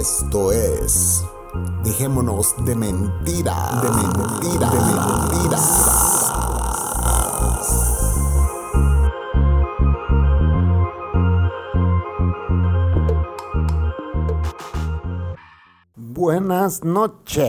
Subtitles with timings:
[0.00, 1.22] Esto es.
[1.84, 3.54] Dejémonos de mentira.
[3.82, 4.70] De mentira.
[4.70, 5.58] De mentira.
[15.96, 17.44] Buenas noches.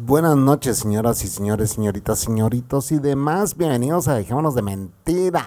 [0.00, 3.58] Buenas noches, señoras y señores, señoritas, señoritos y demás.
[3.58, 5.42] Bienvenidos a Dejémonos de Mentiras.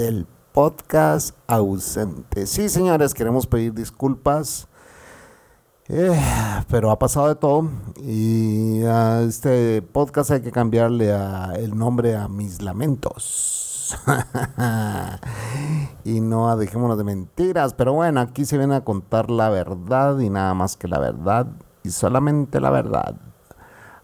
[0.00, 2.46] El podcast ausente.
[2.46, 4.68] Sí, señores, queremos pedir disculpas.
[5.88, 6.18] Eh,
[6.68, 7.68] pero ha pasado de todo
[8.00, 11.12] y a este podcast hay que cambiarle
[11.56, 13.98] el nombre a mis lamentos
[16.04, 20.20] y no a dejémonos de mentiras pero bueno aquí se viene a contar la verdad
[20.20, 21.48] y nada más que la verdad
[21.82, 23.16] y solamente la verdad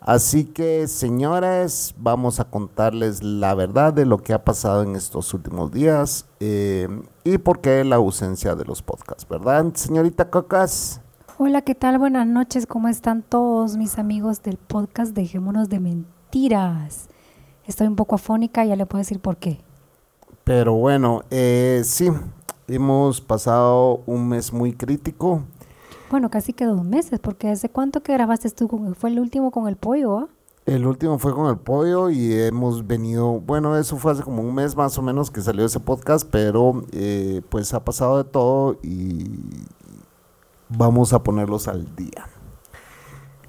[0.09, 5.35] Así que, señores, vamos a contarles la verdad de lo que ha pasado en estos
[5.35, 6.89] últimos días eh,
[7.25, 11.03] y por qué la ausencia de los podcasts, ¿verdad, señorita Cocas?
[11.37, 11.99] Hola, ¿qué tal?
[11.99, 12.67] Buenas noches.
[12.67, 17.11] ¿Cómo están todos mis amigos del podcast Dejémonos de Mentiras?
[17.67, 19.61] Estoy un poco afónica, ya le puedo decir por qué.
[20.43, 22.09] Pero bueno, eh, sí,
[22.67, 25.43] hemos pasado un mes muy crítico.
[26.11, 28.95] Bueno, casi que dos meses, porque ¿hace cuánto que grabaste tú?
[28.99, 30.29] Fue el último con el pollo, ¿ah?
[30.65, 34.55] El último fue con el pollo y hemos venido, bueno, eso fue hace como un
[34.55, 38.79] mes más o menos que salió ese podcast, pero eh, pues ha pasado de todo
[38.83, 39.25] y
[40.69, 42.29] vamos a ponerlos al día.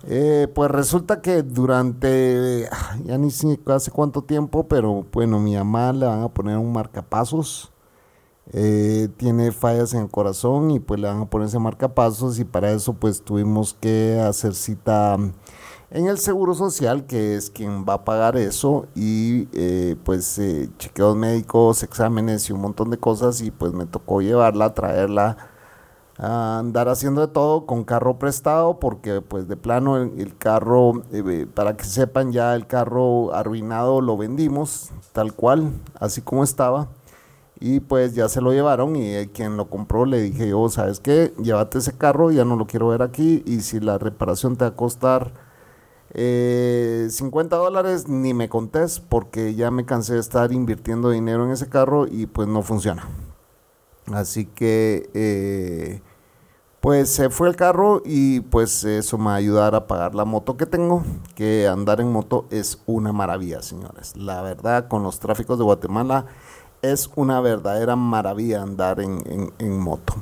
[0.08, 2.70] Eh, pues resulta que durante,
[3.04, 6.72] ya ni sé hace cuánto tiempo, pero bueno, mi mamá le van a poner un
[6.72, 7.72] marcapasos.
[8.52, 12.46] Eh, tiene fallas en el corazón y pues le van a poner ese marcapasos y
[12.46, 15.18] para eso pues tuvimos que hacer cita
[15.92, 20.70] en el Seguro Social, que es quien va a pagar eso, y eh, pues eh,
[20.78, 25.38] chequeos médicos, exámenes y un montón de cosas, y pues me tocó llevarla, traerla,
[26.18, 31.04] a andar haciendo de todo con carro prestado, porque pues de plano el, el carro,
[31.12, 36.90] eh, para que sepan ya, el carro arruinado lo vendimos, tal cual, así como estaba.
[37.60, 41.34] Y pues ya se lo llevaron y quien lo compró le dije yo, ¿sabes qué?
[41.42, 44.70] Llévate ese carro, ya no lo quiero ver aquí y si la reparación te va
[44.70, 45.34] a costar
[46.14, 51.52] eh, 50 dólares, ni me contés porque ya me cansé de estar invirtiendo dinero en
[51.52, 53.08] ese carro y pues no funciona.
[54.14, 56.02] Así que eh,
[56.82, 60.26] pues se fue el carro y pues eso me va a ayudar a pagar la
[60.26, 61.04] moto que tengo,
[61.36, 64.16] que andar en moto es una maravilla, señores.
[64.16, 66.26] La verdad, con los tráficos de Guatemala
[66.82, 70.14] es una verdadera maravilla andar en, en, en moto.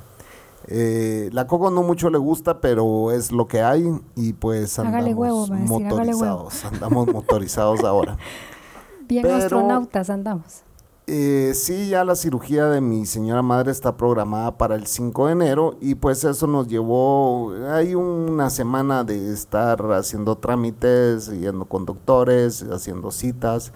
[0.67, 5.13] Eh, la Coco no mucho le gusta, pero es lo que hay y pues andamos
[5.15, 6.65] huevo, decir, motorizados.
[6.65, 8.17] Andamos motorizados ahora.
[9.07, 10.63] Bien Pero- astronautas andamos.
[11.09, 15.31] Eh, sí, ya la cirugía de mi señora madre está programada para el 5 de
[15.31, 21.85] enero y pues eso nos llevó, hay una semana de estar haciendo trámites, yendo con
[21.85, 23.71] doctores, haciendo citas,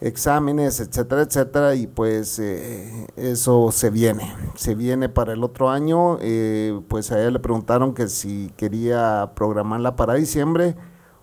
[0.00, 6.18] exámenes, etcétera, etcétera y pues eh, eso se viene, se viene para el otro año,
[6.20, 10.76] eh, pues a ella le preguntaron que si quería programarla para diciembre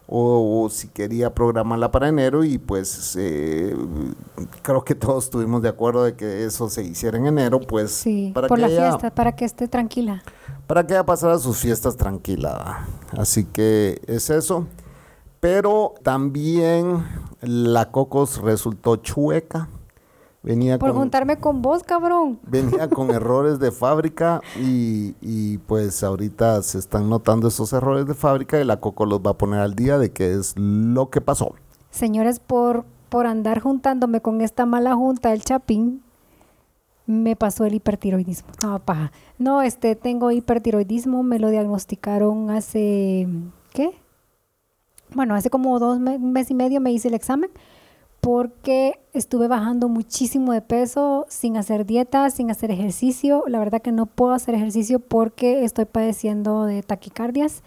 [0.07, 3.75] o, o si quería programarla para enero y pues eh,
[4.63, 8.31] creo que todos estuvimos de acuerdo de que eso se hiciera en enero, pues Sí,
[8.33, 10.23] para por que la ella- fiesta, para que esté tranquila.
[10.67, 12.87] para que ella pasara sus fiestas tranquila.
[13.17, 14.65] Así que es eso.
[15.43, 17.03] Pero también
[17.41, 19.67] la Cocos resultó chueca.
[20.41, 22.39] Venía Por con, juntarme con vos, cabrón.
[22.47, 28.13] venía con errores de fábrica y, y, pues ahorita se están notando esos errores de
[28.13, 31.19] fábrica y la Coco los va a poner al día de qué es lo que
[31.19, 31.55] pasó.
[31.91, 36.03] Señores, por, por andar juntándome con esta mala junta del Chapín,
[37.05, 38.47] me pasó el hipertiroidismo.
[38.61, 39.11] No, paja.
[39.37, 43.27] No, este, tengo hipertiroidismo, me lo diagnosticaron hace.
[45.15, 47.49] Bueno, hace como dos un mes y medio me hice el examen
[48.19, 53.43] porque estuve bajando muchísimo de peso sin hacer dieta, sin hacer ejercicio.
[53.47, 57.63] La verdad que no puedo hacer ejercicio porque estoy padeciendo de taquicardias.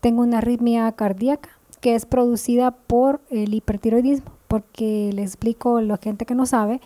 [0.00, 1.50] Tengo una arritmia cardíaca
[1.80, 6.80] que es producida por el hipertiroidismo, porque le explico a la gente que no sabe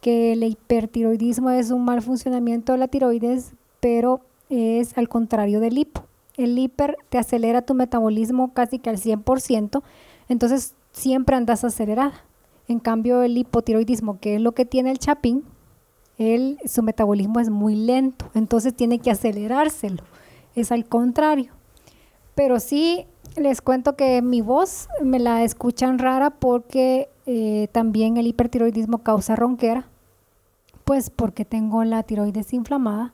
[0.00, 5.78] que el hipertiroidismo es un mal funcionamiento de la tiroides, pero es al contrario del
[5.78, 6.04] hipo.
[6.36, 9.82] El hiper te acelera tu metabolismo casi que al 100%,
[10.28, 12.24] entonces siempre andas acelerada.
[12.68, 15.44] En cambio, el hipotiroidismo, que es lo que tiene el chapín,
[16.18, 20.02] él, su metabolismo es muy lento, entonces tiene que acelerárselo.
[20.54, 21.52] Es al contrario.
[22.34, 23.06] Pero sí,
[23.36, 29.36] les cuento que mi voz me la escuchan rara porque eh, también el hipertiroidismo causa
[29.36, 29.88] ronquera,
[30.84, 33.12] pues porque tengo la tiroides inflamada.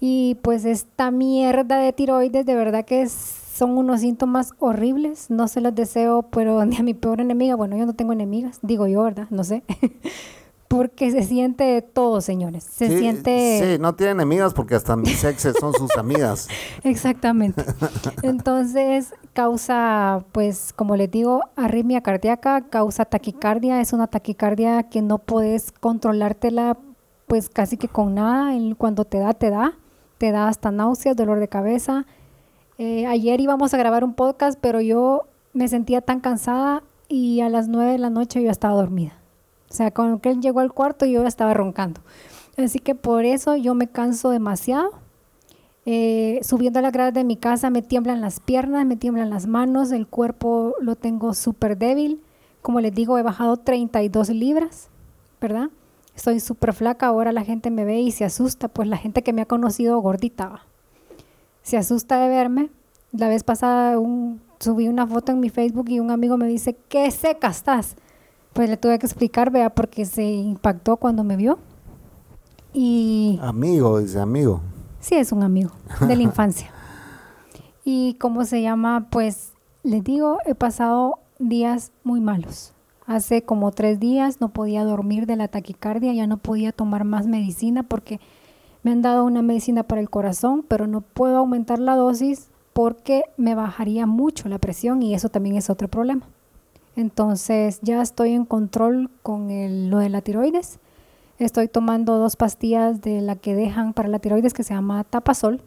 [0.00, 5.28] Y pues esta mierda de tiroides de verdad que son unos síntomas horribles.
[5.28, 7.54] No se los deseo, pero ni a mi peor enemiga.
[7.54, 9.26] Bueno, yo no tengo enemigas, digo yo, ¿verdad?
[9.30, 9.62] No sé.
[10.70, 12.62] porque se siente todo, señores.
[12.62, 13.72] Se siente...
[13.74, 16.46] Sí, no tiene enemigas porque hasta mis exes son sus amigas.
[16.84, 17.64] Exactamente.
[18.22, 23.80] Entonces, causa, pues, como les digo, arritmia cardíaca, causa taquicardia.
[23.80, 26.78] Es una taquicardia que no puedes controlártela,
[27.26, 28.56] pues, casi que con nada.
[28.78, 29.76] Cuando te da, te da.
[30.20, 32.04] Te da hasta náuseas, dolor de cabeza.
[32.76, 35.22] Eh, ayer íbamos a grabar un podcast, pero yo
[35.54, 39.14] me sentía tan cansada y a las nueve de la noche yo estaba dormida.
[39.70, 42.02] O sea, cuando él llegó al cuarto yo estaba roncando.
[42.58, 44.90] Así que por eso yo me canso demasiado.
[45.86, 49.46] Eh, subiendo a la grada de mi casa me tiemblan las piernas, me tiemblan las
[49.46, 52.20] manos, el cuerpo lo tengo súper débil.
[52.60, 54.90] Como les digo, he bajado 32 libras,
[55.40, 55.70] ¿verdad?
[56.20, 59.32] Estoy súper flaca, ahora la gente me ve y se asusta, pues la gente que
[59.32, 60.66] me ha conocido gordita
[61.62, 62.68] se asusta de verme.
[63.10, 63.94] La vez pasada
[64.58, 67.96] subí una foto en mi Facebook y un amigo me dice, qué seca estás.
[68.52, 71.58] Pues le tuve que explicar, vea, porque se impactó cuando me vio.
[72.74, 73.38] Y...
[73.40, 74.60] Amigo, dice amigo.
[75.00, 75.70] Sí, es un amigo
[76.06, 76.70] de la infancia.
[77.82, 82.74] y cómo se llama, pues les digo, he pasado días muy malos.
[83.10, 87.26] Hace como tres días no podía dormir de la taquicardia, ya no podía tomar más
[87.26, 88.20] medicina porque
[88.84, 93.24] me han dado una medicina para el corazón, pero no puedo aumentar la dosis porque
[93.36, 96.22] me bajaría mucho la presión y eso también es otro problema.
[96.94, 99.48] Entonces ya estoy en control con
[99.90, 100.78] lo de la tiroides.
[101.40, 105.60] Estoy tomando dos pastillas de la que dejan para la tiroides que se llama Tapasol.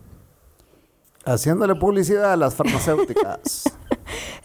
[1.25, 3.65] Haciéndole publicidad a las farmacéuticas.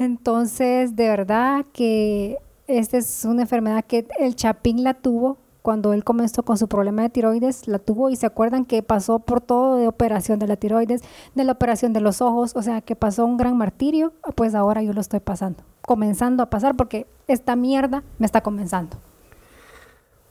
[0.00, 6.04] Entonces, de verdad que esta es una enfermedad que el Chapín la tuvo cuando él
[6.04, 9.76] comenzó con su problema de tiroides, la tuvo y se acuerdan que pasó por todo
[9.76, 11.02] de operación de la tiroides,
[11.34, 14.82] de la operación de los ojos, o sea, que pasó un gran martirio, pues ahora
[14.82, 18.98] yo lo estoy pasando comenzando a pasar porque esta mierda me está comenzando.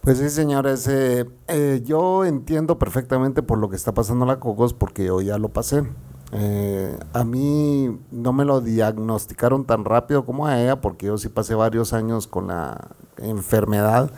[0.01, 4.73] Pues sí, señores, eh, eh, yo entiendo perfectamente por lo que está pasando la Cocos
[4.73, 5.83] porque yo ya lo pasé.
[6.33, 11.29] Eh, a mí no me lo diagnosticaron tan rápido como a ella porque yo sí
[11.29, 14.11] pasé varios años con la enfermedad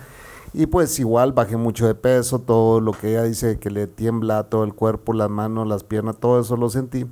[0.54, 4.46] y pues igual bajé mucho de peso, todo lo que ella dice que le tiembla
[4.46, 7.06] todo el cuerpo, las manos, las piernas, todo eso lo sentí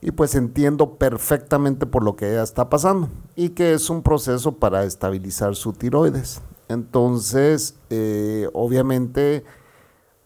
[0.00, 4.52] y pues entiendo perfectamente por lo que ella está pasando y que es un proceso
[4.56, 6.40] para estabilizar su tiroides.
[6.68, 9.44] Entonces, eh, obviamente,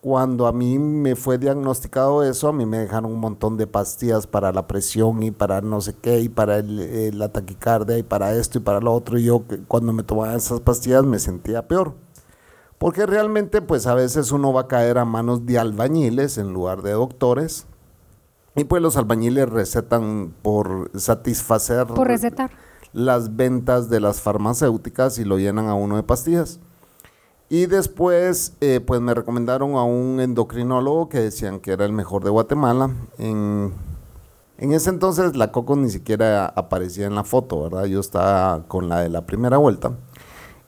[0.00, 4.26] cuando a mí me fue diagnosticado eso, a mí me dejaron un montón de pastillas
[4.26, 8.34] para la presión y para no sé qué, y para el, la taquicardia y para
[8.34, 9.18] esto y para lo otro.
[9.18, 11.94] Y yo cuando me tomaba esas pastillas me sentía peor.
[12.78, 16.82] Porque realmente pues a veces uno va a caer a manos de albañiles en lugar
[16.82, 17.66] de doctores
[18.54, 22.50] y pues los albañiles recetan por satisfacer por recetar.
[22.92, 26.60] las ventas de las farmacéuticas y lo llenan a uno de pastillas.
[27.48, 32.24] Y después, eh, pues me recomendaron a un endocrinólogo que decían que era el mejor
[32.24, 32.90] de Guatemala.
[33.18, 33.72] En,
[34.58, 37.84] en ese entonces la Coco ni siquiera aparecía en la foto, ¿verdad?
[37.84, 39.92] Yo estaba con la de la primera vuelta.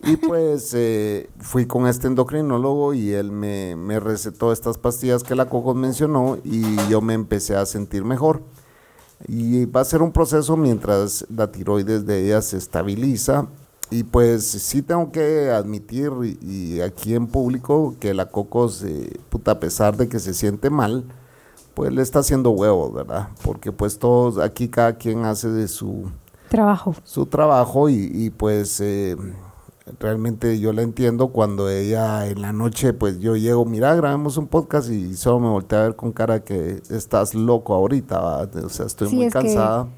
[0.05, 5.49] Y pues eh, fui con este endocrinólogo y él me, recetó estas pastillas que la
[5.49, 8.43] Coco mencionó y yo me empecé a sentir mejor.
[9.27, 13.49] Y va a ser un proceso mientras la tiroides de ella se estabiliza.
[13.91, 19.53] Y pues sí tengo que admitir y, aquí en público que la Coco, se, puta,
[19.53, 21.05] a pesar de que se siente mal,
[21.75, 23.29] pues le está haciendo huevo, ¿verdad?
[23.43, 26.11] Porque pues todos, aquí cada quien hace de su...
[26.51, 26.95] Trabajo.
[27.05, 28.81] Su trabajo y, pues...
[28.81, 29.17] Eh,
[30.01, 34.47] realmente yo la entiendo cuando ella en la noche, pues yo llego, mira, grabemos un
[34.47, 38.85] podcast y solo me volteé a ver con cara que estás loco ahorita, o sea,
[38.85, 39.89] estoy muy cansada.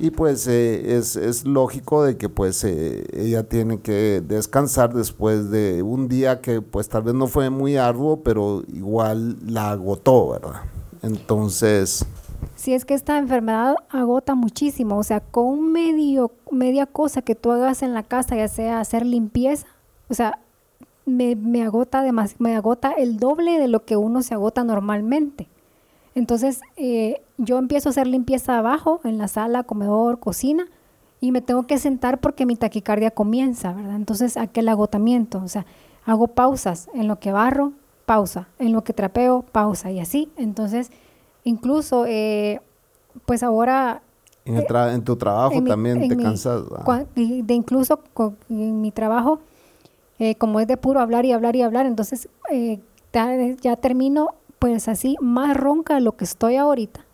[0.00, 5.50] Y pues eh, es, es, lógico de que pues eh, ella tiene que descansar después
[5.50, 10.30] de un día que pues tal vez no fue muy arduo, pero igual la agotó,
[10.30, 10.62] ¿verdad?
[11.02, 12.06] Entonces...
[12.54, 17.50] si es que esta enfermedad agota muchísimo, o sea, con medio, media cosa que tú
[17.50, 19.66] hagas en la casa, ya sea hacer limpieza,
[20.08, 20.38] o sea,
[21.06, 22.04] me, me agota
[22.38, 25.48] me agota el doble de lo que uno se agota normalmente.
[26.14, 30.66] Entonces, eh, yo empiezo a hacer limpieza abajo, en la sala, comedor, cocina,
[31.20, 33.96] y me tengo que sentar porque mi taquicardia comienza, ¿verdad?
[33.96, 35.64] Entonces, aquel agotamiento, o sea,
[36.04, 37.72] hago pausas en lo que barro,
[38.06, 40.30] pausa, en lo que trapeo, pausa, y así.
[40.36, 40.90] Entonces,
[41.44, 42.60] incluso, eh,
[43.26, 44.02] pues ahora...
[44.44, 46.62] En, en, tu trabajo también te cansas.
[47.14, 48.00] De incluso
[48.48, 49.40] en mi trabajo,
[50.18, 52.28] eh, como es de puro hablar y hablar y hablar, entonces
[53.12, 57.04] ya termino pues así más ronca de lo que estoy ahorita,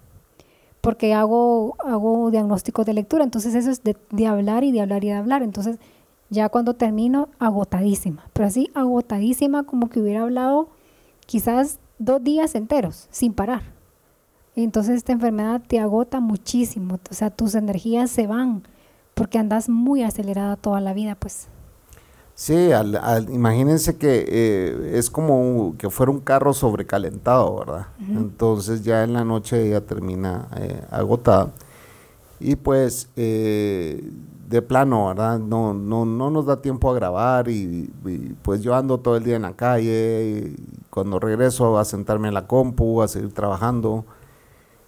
[0.85, 5.07] porque hago, hago diagnósticos de lectura, entonces eso es de, hablar y de hablar y
[5.07, 5.79] de hablar, entonces
[6.29, 10.69] ya cuando termino agotadísima, pero así agotadísima como que hubiera hablado
[11.25, 13.63] quizás dos días enteros sin parar.
[14.57, 18.63] Entonces esta enfermedad te agota muchísimo, o sea, tus energías se van
[19.15, 21.49] porque andas muy acelerada toda la vida, pues.
[22.37, 27.87] Sí, al, imagínense que eh, es como que fuera un carro sobrecalentado, ¿verdad?
[28.11, 31.53] Entonces ya en la noche ya termina eh, agotada.
[32.41, 34.11] Y pues eh,
[34.49, 35.39] de plano, ¿verdad?
[35.39, 37.93] No, no, no nos da tiempo a grabar y,
[38.43, 42.35] pues yo ando todo el día en la calle y cuando regreso a sentarme en
[42.35, 44.05] la compu, a seguir trabajando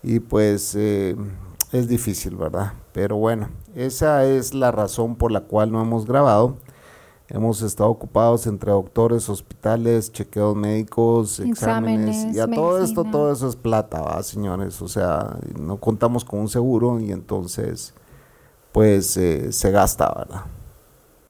[0.02, 2.72] y pues es difícil, ¿verdad?
[2.92, 6.56] Pero bueno, esa es la razón por la cual no hemos grabado.
[7.28, 13.48] Hemos estado ocupados entre doctores, hospitales, chequeos médicos, exámenes, y a todo esto, todo eso
[13.48, 14.80] es plata, ¿va, señores?
[14.80, 17.94] O sea, no contamos con un seguro y entonces,
[18.70, 20.42] pues, eh, se gasta, ¿verdad?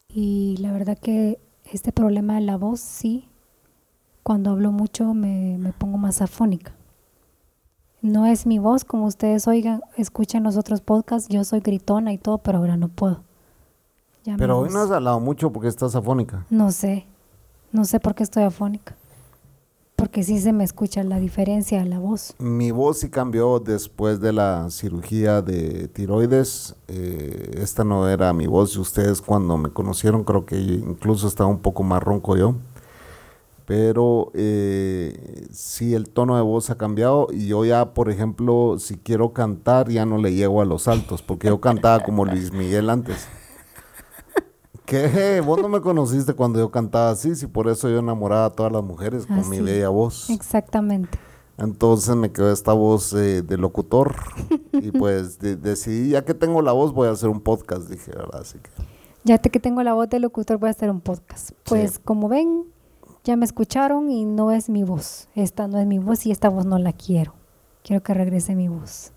[0.08, 1.40] Y la verdad que
[1.72, 3.30] este problema de la voz, sí,
[4.22, 6.72] cuando hablo mucho me, me pongo más afónica.
[8.02, 12.18] No es mi voz, como ustedes oigan, escuchan los otros podcasts, yo soy gritona y
[12.18, 13.25] todo, pero ahora no puedo.
[14.36, 16.44] Pero hoy no has hablado mucho porque estás afónica.
[16.50, 17.06] No sé,
[17.72, 18.96] no sé por qué estoy afónica.
[19.94, 22.34] Porque sí se me escucha la diferencia de la voz.
[22.38, 26.74] Mi voz sí cambió después de la cirugía de tiroides.
[26.88, 28.76] Eh, esta no era mi voz.
[28.76, 32.56] Y ustedes cuando me conocieron creo que incluso estaba un poco más ronco yo.
[33.64, 38.96] Pero eh, sí, el tono de voz ha cambiado y yo ya, por ejemplo, si
[38.96, 42.90] quiero cantar ya no le llego a los altos, porque yo cantaba como Luis Miguel
[42.90, 43.26] antes.
[44.86, 45.42] ¿Qué?
[45.44, 48.70] Vos no me conociste cuando yo cantaba así, si por eso yo enamoraba a todas
[48.70, 50.30] las mujeres con mi bella voz.
[50.30, 51.18] Exactamente.
[51.58, 54.14] Entonces me quedó esta voz eh, de locutor
[54.72, 58.42] y pues decidí, ya que tengo la voz, voy a hacer un podcast, dije, ¿verdad?
[58.42, 58.70] Así que...
[59.24, 61.50] Ya que tengo la voz de locutor, voy a hacer un podcast.
[61.64, 62.64] Pues como ven,
[63.24, 65.28] ya me escucharon y no es mi voz.
[65.34, 67.34] Esta no es mi voz y esta voz no la quiero.
[67.82, 69.10] Quiero que regrese mi voz.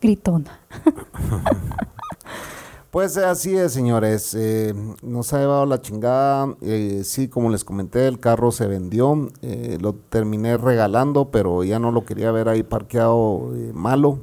[0.00, 0.60] Gritona.
[2.90, 4.34] Pues así es, señores.
[4.34, 6.54] Eh, nos ha llevado la chingada.
[6.62, 9.28] Eh, sí, como les comenté, el carro se vendió.
[9.42, 14.20] Eh, lo terminé regalando, pero ya no lo quería ver ahí parqueado malo.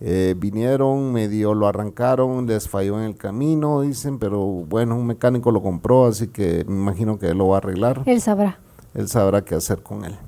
[0.00, 5.62] vinieron, medio lo arrancaron, les falló en el camino, dicen, pero bueno, un mecánico lo
[5.62, 8.02] compró, así que me imagino que él lo va a arreglar.
[8.04, 8.58] Él sabrá.
[8.92, 10.18] Él sabrá qué hacer con él.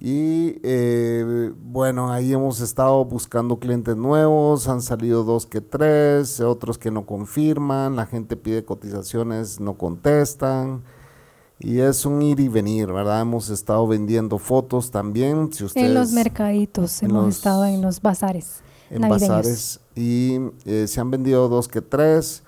[0.00, 6.78] Y eh, bueno, ahí hemos estado buscando clientes nuevos, han salido dos que tres, otros
[6.78, 10.84] que no confirman, la gente pide cotizaciones, no contestan.
[11.58, 13.22] Y es un ir y venir, ¿verdad?
[13.22, 15.52] Hemos estado vendiendo fotos también.
[15.52, 18.60] Si ustedes, en los mercaditos, hemos estado en los bazares.
[18.90, 19.80] En bazares.
[19.96, 22.44] Y eh, se han vendido dos que tres.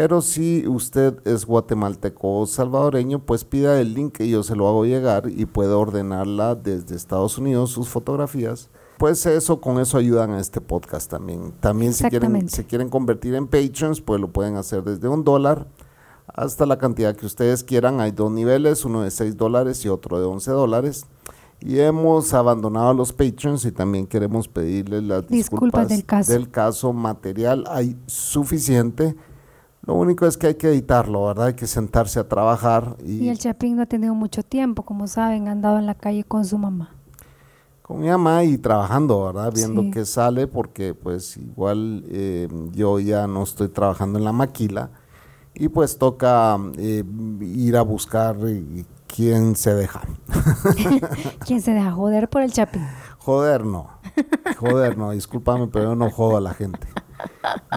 [0.00, 4.66] Pero si usted es guatemalteco o salvadoreño, pues pida el link y yo se lo
[4.66, 8.70] hago llegar y puede ordenarla desde Estados Unidos, sus fotografías.
[8.96, 11.52] Pues eso, con eso ayudan a este podcast también.
[11.60, 15.66] También si quieren, se quieren convertir en patrons, pues lo pueden hacer desde un dólar
[16.28, 18.00] hasta la cantidad que ustedes quieran.
[18.00, 21.04] Hay dos niveles, uno de 6 dólares y otro de 11 dólares.
[21.60, 26.32] Y hemos abandonado a los patrons y también queremos pedirles las disculpas, del, caso.
[26.32, 27.64] del caso material.
[27.68, 29.14] Hay suficiente
[29.90, 31.46] lo único es que hay que editarlo, ¿verdad?
[31.48, 32.96] Hay que sentarse a trabajar.
[33.04, 36.22] Y, el Chapín no ha tenido mucho tiempo, como saben, ha andado en la calle
[36.22, 36.94] con su mamá.
[37.82, 39.52] Con mi mamá y trabajando, ¿verdad?
[39.52, 44.90] Viendo qué sale, porque pues igual eh, yo ya no estoy trabajando en la maquila
[45.54, 47.02] y pues toca eh,
[47.40, 50.02] ir a buscar eh, quién se deja.
[51.44, 52.86] ¿Quién se deja joder por el Chapín?
[53.18, 53.88] Joder no,
[54.56, 56.86] joder no, discúlpame, pero yo no jodo a la gente.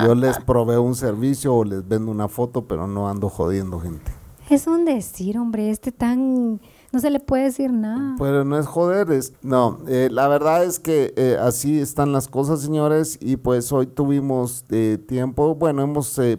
[0.03, 4.11] Yo les proveo un servicio o les vendo una foto, pero no ando jodiendo gente.
[4.49, 6.59] Es un decir, hombre, este tan...
[6.91, 8.15] No se le puede decir nada.
[8.19, 12.27] Pero no es joder, es, no, eh, la verdad es que eh, así están las
[12.27, 16.37] cosas, señores, y pues hoy tuvimos eh, tiempo, bueno, hemos eh,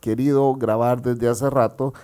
[0.00, 1.94] querido grabar desde hace rato,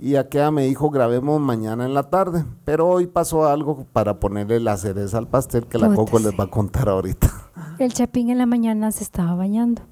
[0.00, 4.58] y aquella me dijo grabemos mañana en la tarde, pero hoy pasó algo para ponerle
[4.58, 7.30] la cereza al pastel que la Puta, Coco les va a contar ahorita.
[7.78, 9.82] El chapín en la mañana se estaba bañando.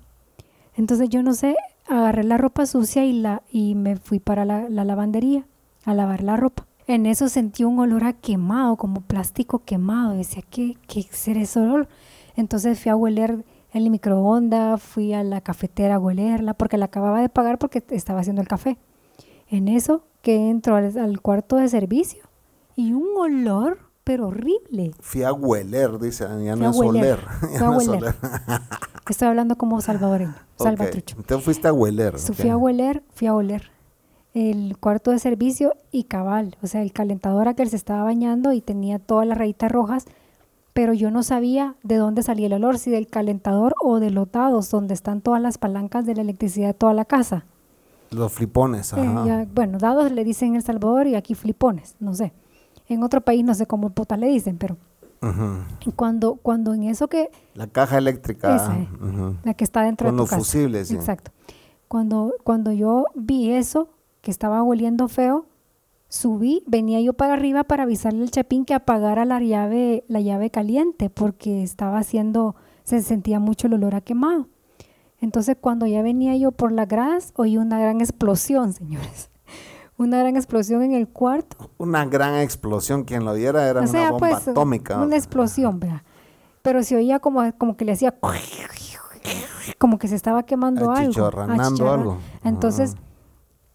[0.75, 4.69] Entonces yo no sé, agarré la ropa sucia y, la, y me fui para la,
[4.69, 5.47] la lavandería
[5.85, 6.67] a lavar la ropa.
[6.87, 10.15] En eso sentí un olor a quemado, como plástico quemado.
[10.15, 11.89] Y decía, ¿qué, qué será ese olor?
[12.35, 17.21] Entonces fui a hueler el microondas, fui a la cafetera a huelerla, porque la acababa
[17.21, 18.79] de pagar porque estaba haciendo el café.
[19.49, 22.25] En eso que entro al, al cuarto de servicio
[22.77, 24.93] y un olor, pero horrible.
[25.01, 27.29] Fui a hueler, dice, ya no a es hueler, oler.
[27.41, 28.03] fui ya a no es hueler.
[28.05, 28.15] oler.
[29.09, 31.17] Estoy hablando como salvadoreño, Ok, salvatrucho.
[31.19, 32.19] Entonces fuiste a hueler.
[32.19, 33.71] Fui a oler, fui a oler
[34.35, 38.05] el cuarto de servicio y cabal, o sea, el calentador a que él se estaba
[38.05, 40.05] bañando y tenía todas las rayitas rojas,
[40.75, 44.31] pero yo no sabía de dónde salía el olor, si del calentador o de los
[44.31, 47.47] dados, donde están todas las palancas de la electricidad de toda la casa.
[48.11, 48.97] Los flipones, Eh,
[49.27, 52.33] ya- bueno, dados le dicen en El Salvador y aquí flipones, no sé.
[52.89, 54.77] En otro país no sé cómo puta le dicen, pero
[55.97, 58.55] cuando, cuando en eso que La caja eléctrica.
[58.57, 59.37] Esa ujú.
[59.45, 60.41] la que está dentro Con de tu los casa.
[60.41, 60.95] fusibles, sí.
[60.95, 61.33] Exacto.
[61.89, 63.89] Cuando, cuando yo vi eso,
[64.21, 65.47] que estaba oliendo feo,
[66.09, 70.51] subí, venía yo para arriba para avisarle al chapín que apagara la llave, la llave
[70.51, 74.47] caliente, porque estaba haciendo, se sentía mucho el olor a quemado.
[75.21, 79.31] Entonces cuando ya venía yo por las gradas, oí una gran explosión, señores.
[79.97, 81.73] Una gran explosión en el cuarto.
[81.77, 83.03] Una gran explosión.
[83.03, 85.03] Quien lo viera era o sea, una bomba pues atómica.
[85.03, 86.03] una explosión, ¿verdad?
[86.63, 88.15] Pero se oía como, como que le hacía
[89.79, 91.27] como que se estaba quemando algo.
[91.91, 92.19] Algo.
[92.45, 92.95] Entonces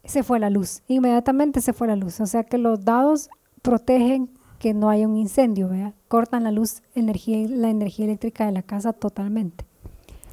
[0.06, 2.22] se fue la luz, inmediatamente se fue la luz.
[2.22, 3.30] O sea que los dados
[3.62, 5.94] protegen que no haya un incendio, ¿verdad?
[6.08, 9.66] Cortan la luz, energía, la energía eléctrica de la casa totalmente.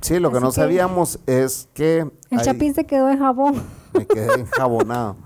[0.00, 2.11] Sí, lo que no que- sabíamos es que.
[2.30, 3.54] El chapín se quedó en jabón.
[3.95, 5.17] Me quedé enjabonado.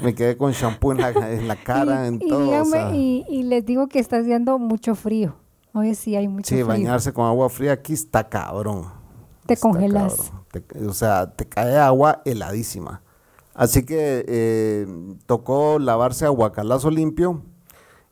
[0.00, 2.40] me quedé con shampoo en la, en la cara, y, en y todo.
[2.40, 5.34] o díganme, sea, y, y les digo que está haciendo mucho frío.
[5.72, 6.66] Hoy sí hay mucho sí, frío.
[6.66, 8.84] bañarse con agua fría aquí está cabrón.
[9.46, 10.16] Te Está congelas.
[10.16, 10.44] cabrón.
[10.52, 13.02] Te- o sea, te cae agua heladísima.
[13.54, 14.86] Así que eh,
[15.26, 17.42] tocó lavarse a guacalazo limpio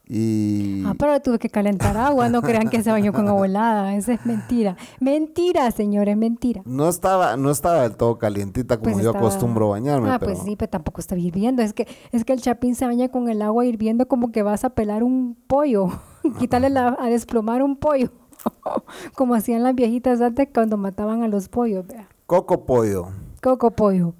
[0.06, 3.94] y Ah, pero tuve que calentar agua, no crean que se bañó con agua helada,
[3.96, 4.76] esa es mentira.
[5.00, 6.60] Mentira, señores, mentira.
[6.66, 10.10] no estaba, no estaba del todo calientita como Pues yo estaba- acostumbro bañarme.
[10.10, 11.62] Ah, pero pues sí, pero tampoco está hirviendo.
[11.62, 14.64] Es que, es que el chapín se baña con el agua hirviendo como que vas
[14.64, 15.86] a pelar un pollo,
[16.38, 18.10] quitarle la, a desplomar un pollo,
[19.14, 22.08] como hacían las viejitas antes cuando mataban a los pollos, vea.
[22.26, 23.08] Coco pollo.
[23.42, 24.14] Coco pollo.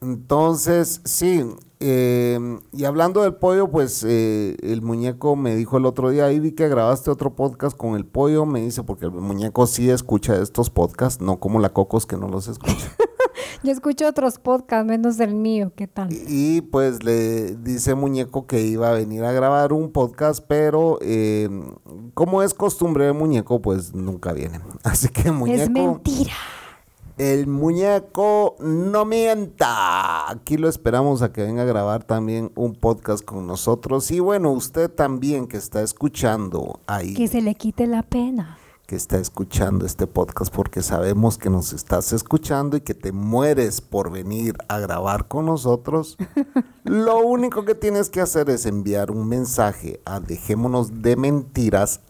[0.00, 1.42] Entonces, sí,
[1.78, 6.40] eh, y hablando del pollo, pues eh, el muñeco me dijo el otro día, ahí
[6.40, 10.40] vi que grabaste otro podcast con el pollo, me dice, porque el muñeco sí escucha
[10.40, 12.92] estos podcasts, no como la Cocos que no los escucha.
[13.62, 16.08] Yo escucho otros podcasts menos el mío, ¿qué tal?
[16.10, 21.48] y pues le dice muñeco que iba a venir a grabar un podcast, pero eh,
[22.14, 24.60] como es costumbre de muñeco, pues nunca viene.
[24.82, 25.62] Así que muñeco...
[25.62, 26.34] Es mentira.
[27.18, 30.30] El muñeco no mienta.
[30.30, 34.10] Aquí lo esperamos a que venga a grabar también un podcast con nosotros.
[34.10, 38.58] Y bueno, usted también que está escuchando ahí, Que se le quite la pena.
[38.86, 43.80] que está escuchando este podcast, porque sabemos que nos estás escuchando y que te mueres
[43.80, 46.16] por venir a grabar con nosotros.
[46.84, 52.00] lo único que tienes que hacer es enviar un mensaje a dejémonos de mentiras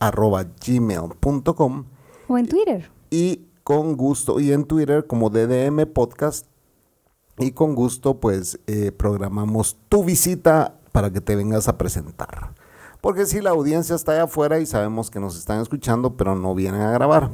[0.67, 1.85] gmail.com
[2.29, 2.91] O en Twitter.
[3.09, 6.47] y con gusto, y en Twitter como DDM Podcast,
[7.37, 12.55] y con gusto pues eh, programamos tu visita para que te vengas a presentar.
[13.01, 16.55] Porque si la audiencia está allá afuera y sabemos que nos están escuchando, pero no
[16.55, 17.33] vienen a grabar.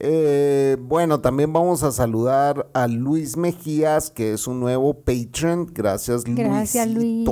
[0.00, 5.68] Eh, bueno, también vamos a saludar a Luis Mejías, que es un nuevo patron.
[5.72, 6.38] Gracias, Luis.
[6.38, 7.24] Gracias, Luis.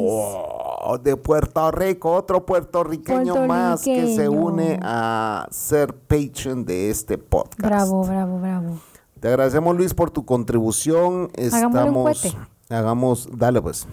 [1.02, 7.58] De Puerto Rico, otro puertorriqueño más que se une a ser patron de este podcast.
[7.58, 8.78] Bravo, bravo, bravo.
[9.20, 11.14] Te agradecemos, Luis, por tu contribución.
[11.14, 12.36] Un Estamos.
[12.68, 13.86] Hagamos, dale pues.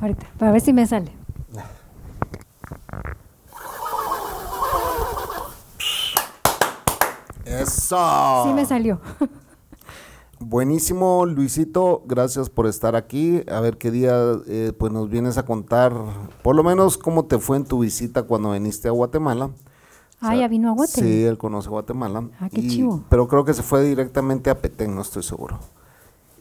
[0.00, 1.12] Ahorita, para ver si me sale.
[7.44, 8.44] Eso.
[8.46, 9.00] Sí me salió.
[10.46, 13.42] Buenísimo, Luisito, gracias por estar aquí.
[13.50, 14.14] A ver qué día
[14.46, 15.94] eh, pues nos vienes a contar,
[16.42, 19.50] por lo menos cómo te fue en tu visita cuando viniste a Guatemala.
[20.20, 21.12] Ah, ya vino a Guatemala.
[21.14, 22.28] Sí, él conoce Guatemala.
[22.40, 23.04] Ah, qué Y- chivo.
[23.08, 25.58] Pero creo que se fue directamente a Petén, no estoy seguro.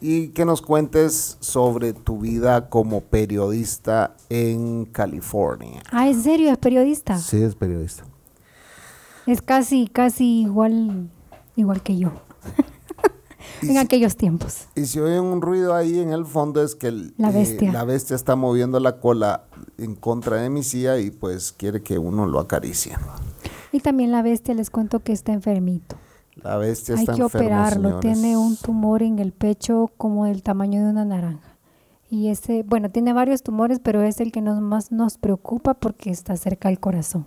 [0.06, 5.82] y que nos cuentes sobre tu vida como periodista en California.
[5.94, 6.52] Ah, ¿en serio?
[6.52, 7.18] ¿Es periodista?
[7.18, 8.04] Sí, es periodista.
[9.26, 11.10] Es casi, casi igual,
[11.56, 12.12] igual que yo.
[13.70, 14.68] En aquellos tiempos.
[14.76, 17.72] Y si oyen un ruido ahí en el fondo es que el- La eh, bestia.
[17.72, 19.46] la bestia está moviendo la cola
[19.78, 22.94] en contra de mi silla y pues quiere que uno lo acaricie.
[23.72, 25.96] Y también la bestia, les cuento que está enfermito.
[26.36, 27.90] La bestia Hay está que enfermo, operarlo.
[27.90, 28.02] señores.
[28.20, 31.58] Tiene un tumor en el pecho como del tamaño de una naranja.
[32.10, 36.12] Y ese, bueno, tiene varios tumores, pero es el que nos, más nos preocupa porque
[36.12, 37.26] está cerca del corazón.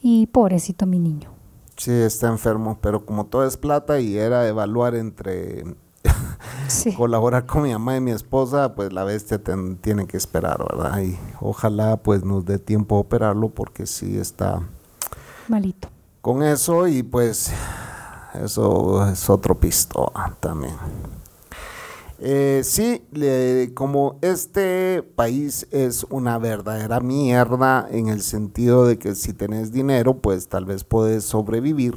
[0.00, 1.30] Y pobrecito mi niño.
[1.78, 5.64] Sí, está enfermo, pero como todo es plata y era evaluar entre
[6.68, 6.92] Sí.
[6.94, 11.00] colaborar con mi mamá y mi esposa, pues la bestia ten- tiene que esperar, ¿verdad?
[11.00, 14.60] Y ojalá pues nos dé tiempo a operarlo porque sí está
[15.48, 15.88] Malito.
[16.20, 17.50] con eso y pues
[18.34, 20.74] eso es otro pisto ah, también.
[22.20, 29.14] Eh, sí, le- como este país es una verdadera mierda en el sentido de que
[29.14, 31.94] si tenés dinero, pues tal vez puedes sobrevivir.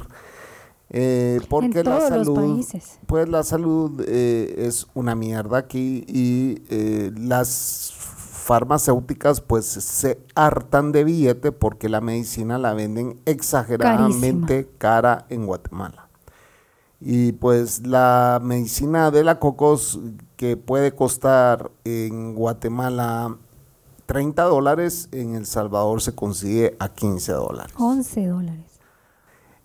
[0.90, 2.98] Eh, porque en la todos los salud, países.
[3.06, 10.92] pues la salud eh, es una mierda aquí y eh, las farmacéuticas pues se hartan
[10.92, 16.08] de billete porque la medicina la venden exageradamente cara en Guatemala.
[17.04, 19.98] Y pues la medicina de la cocos
[20.36, 23.36] que puede costar en Guatemala
[24.06, 27.74] 30 dólares, en El Salvador se consigue a 15 dólares.
[27.76, 28.66] 11 dólares.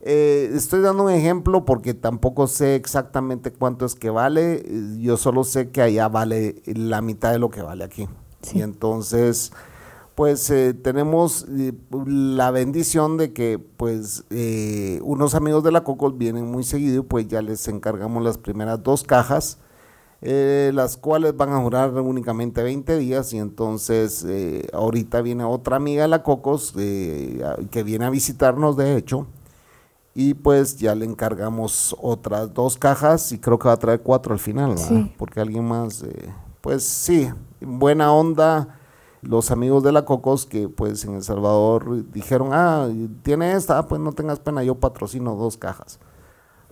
[0.02, 4.66] Eh, estoy dando un ejemplo porque tampoco sé exactamente cuánto es que vale.
[4.98, 8.08] Yo solo sé que allá vale la mitad de lo que vale aquí.
[8.42, 8.60] Sí.
[8.60, 9.52] Y entonces,
[10.18, 11.74] pues eh, tenemos eh,
[12.08, 17.06] la bendición de que pues eh, unos amigos de la Cocos vienen muy seguido y
[17.06, 19.60] pues ya les encargamos las primeras dos cajas.
[20.24, 25.76] eh, las cuales van a durar únicamente 20 días y entonces eh, ahorita viene otra
[25.76, 29.28] amiga de la Cocos que viene a visitarnos de hecho
[30.16, 34.34] y pues ya le encargamos otras dos cajas y creo que va a traer cuatro
[34.34, 34.74] al final.
[35.20, 36.04] Porque alguien más,
[36.62, 37.30] pues sí,
[37.62, 38.77] buena onda.
[39.22, 42.88] Los amigos de la Cocos que pues en El Salvador dijeron, ah,
[43.24, 46.00] tiene esta, ah, pues no tengas pena, yo patrocino dos cajas.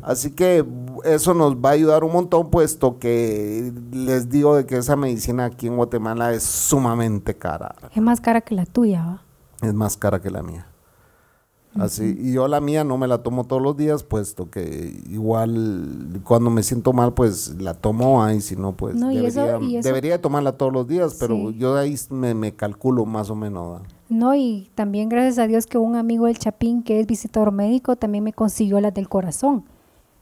[0.02, 0.66] Así que
[1.06, 5.46] eso nos va a ayudar un montón, puesto que les digo de que esa medicina
[5.46, 9.22] aquí en Guatemala es sumamente cara Es más cara que la tuya, ¿va?
[9.62, 10.68] es más cara que la mía.
[11.78, 16.22] Así, y yo la mía no me la tomo todos los días, puesto que igual
[16.24, 19.42] cuando me siento mal, pues la tomo, ah, y si no, pues No, y eso-
[19.84, 21.56] debería, eso- tomarla todos los días, pero Sí.
[21.58, 23.82] yo ahí me, me calculo más o menos.
[24.08, 27.96] No, y también gracias a Dios que un amigo del Chapín, que es visitador médico,
[27.96, 29.66] también me consiguió las del corazón.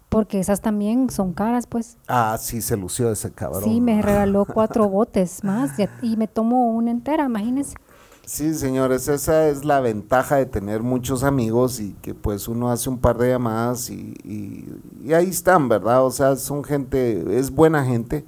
[0.10, 1.98] Porque esas también son caras, pues.
[2.08, 3.64] Ah, sí, se lució ese cabrón.
[3.64, 7.76] Sí, me regaló cuatro botes más y, y me tomo una entera, imagínense.
[8.26, 12.90] Sí, señores, esa es la ventaja de tener muchos amigos y que pues uno hace
[12.90, 14.66] un par de llamadas y, y-
[15.04, 16.06] y ahí están, ¿verdad?
[16.06, 18.24] O sea, son gente, es buena gente,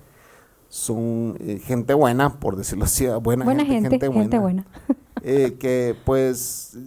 [0.69, 4.65] son eh, gente buena, por decirlo así, buena, Buena gente, gente, gente buena.
[5.23, 6.77] eh, que pues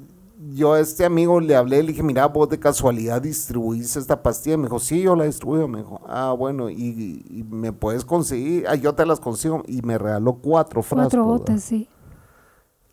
[0.54, 4.56] yo a este amigo le hablé, le dije, mira, vos de casualidad distribuís esta pastilla.
[4.58, 5.66] Me dijo, sí, yo la distribuyo.
[5.68, 9.62] Me dijo, ah, bueno, y, y me puedes conseguir, ah, yo te las consigo.
[9.66, 11.04] Y me regaló cuatro frascos.
[11.14, 11.38] Cuatro ¿verdad?
[11.38, 11.88] botes, sí.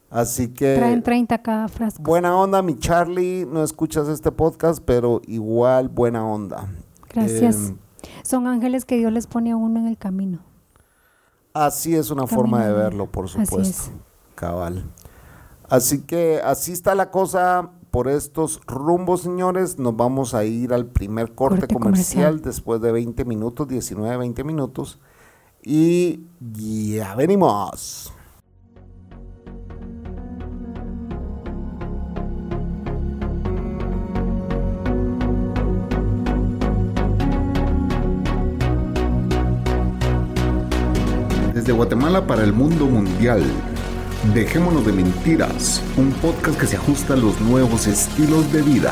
[0.09, 0.75] Así que...
[0.77, 2.03] Traen 30 cada frasco.
[2.03, 3.45] Buena onda, mi Charlie.
[3.45, 6.67] No escuchas este podcast, pero igual buena onda.
[7.13, 7.71] Gracias.
[7.71, 7.75] Eh,
[8.23, 10.39] Son ángeles que Dios les pone a uno en el camino.
[11.53, 13.83] así es una forma de verlo, por Así supuesto.
[13.83, 13.91] es.
[14.35, 14.85] Cabal.
[15.69, 19.79] Así que así está la cosa por estos rumbos, señores.
[19.79, 22.41] Nos vamos a ir al primer corte, Corte comercial, comercial.
[22.41, 24.99] después de 20 minutos, 19, 20 minutos.
[25.63, 26.19] Y
[26.51, 28.13] ya venimos.
[41.85, 43.43] Guatemala para el mundo mundial.
[44.33, 48.91] Dejémonos de mentiras, un podcast que se ajusta a los nuevos estilos de vida.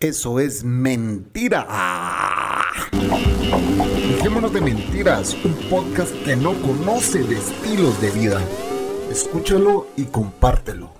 [0.00, 1.64] Eso es mentira.
[4.10, 8.40] Dejémonos de mentiras, un podcast que no conoce de estilos de vida.
[9.08, 10.90] Escúchalo y compártelo.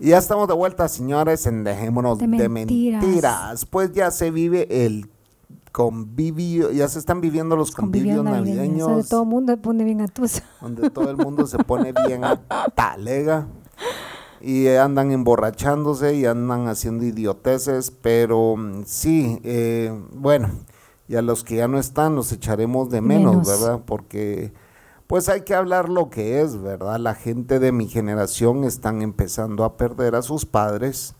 [0.00, 3.04] Y ya estamos de vuelta, señores, en Dejémonos de, De mentiras.
[3.04, 3.66] mentiras.
[3.66, 5.13] Pues ya se vive el
[5.74, 8.86] convivio, ya se están viviendo los convivios Convivios navideños.
[8.86, 10.44] sea, todo el mundo se pone bien atusa.
[10.60, 12.20] donde todo el mundo se pone bien
[12.76, 13.48] talega
[14.40, 20.48] y andan emborrachándose y andan haciendo idioteces, pero mm, sí, eh, bueno,
[21.08, 23.48] y a los que ya no están los echaremos de menos, Menos.
[23.48, 23.80] ¿verdad?
[23.84, 24.52] Porque
[25.08, 27.00] pues hay que hablar lo que es, ¿verdad?
[27.00, 31.16] La gente de mi generación están empezando a perder a sus padres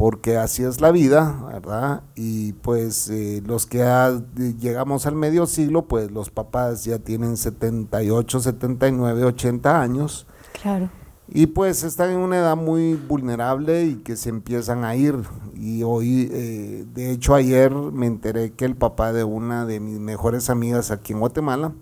[0.00, 2.04] porque así es la vida, ¿verdad?
[2.14, 4.18] Y pues eh, los que ya
[4.58, 10.26] llegamos al medio siglo, pues los papás ya tienen 78, 79, 80 años
[10.62, 10.88] Claro.
[11.28, 15.16] y pues están en una edad muy vulnerable y que se empiezan a ir.
[15.54, 20.00] Y hoy, eh, de hecho ayer me enteré que el papá de una de mis
[20.00, 21.74] mejores amigas aquí en Guatemala,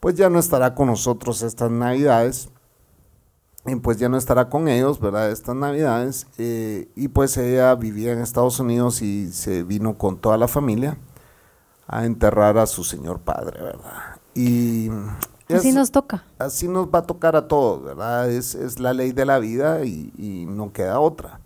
[0.00, 2.48] pues ya no estará con nosotros estas navidades.
[3.82, 5.30] Pues ya no estará con ellos, ¿verdad?
[5.30, 6.26] Estas navidades.
[6.38, 10.98] eh, y pues ella vivía en Estados Unidos y se vino con toda la familia
[11.86, 14.16] a enterrar a su señor padre, ¿verdad?
[14.34, 14.90] Y
[15.48, 16.24] Así nos toca.
[16.38, 18.30] así nos va a tocar a todos, ¿verdad?
[18.30, 21.40] Es, es la ley de la vida y, y no queda otra.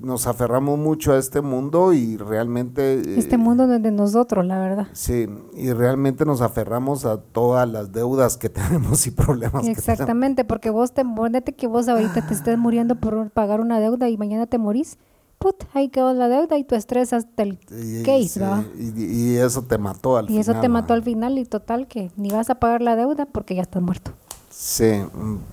[0.00, 2.94] Nos aferramos mucho a este mundo y realmente...
[2.94, 4.88] eh, Este mundo no es de nosotros, la verdad.
[4.92, 9.88] Sí, y realmente nos aferramos a todas las deudas que tenemos y problemas que tenemos.
[9.88, 14.08] Exactamente, porque vos te ponete que vos ahorita te estés muriendo por pagar una deuda
[14.08, 14.98] y mañana te morís.
[15.38, 18.64] Put, ahí quedó la deuda y tú estresas el Y, case, sí, ¿verdad?
[18.78, 21.86] y, y eso te mató al Y eso final, te mató al final y total
[21.86, 24.12] que ni vas a pagar la deuda porque ya estás muerto.
[24.56, 25.02] Sí,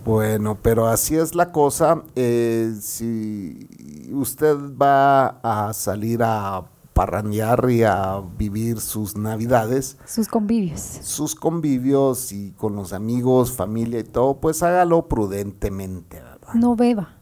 [0.05, 2.03] bueno, pero así es la cosa.
[2.15, 3.67] eh, si
[4.13, 10.79] usted va a salir a parrandear y a vivir sus navidades, Sus convivios.
[11.01, 16.53] sus convivios y con los amigos, familia y todo, pues hágalo prudentemente, ¿verdad?
[16.53, 17.15] No beba.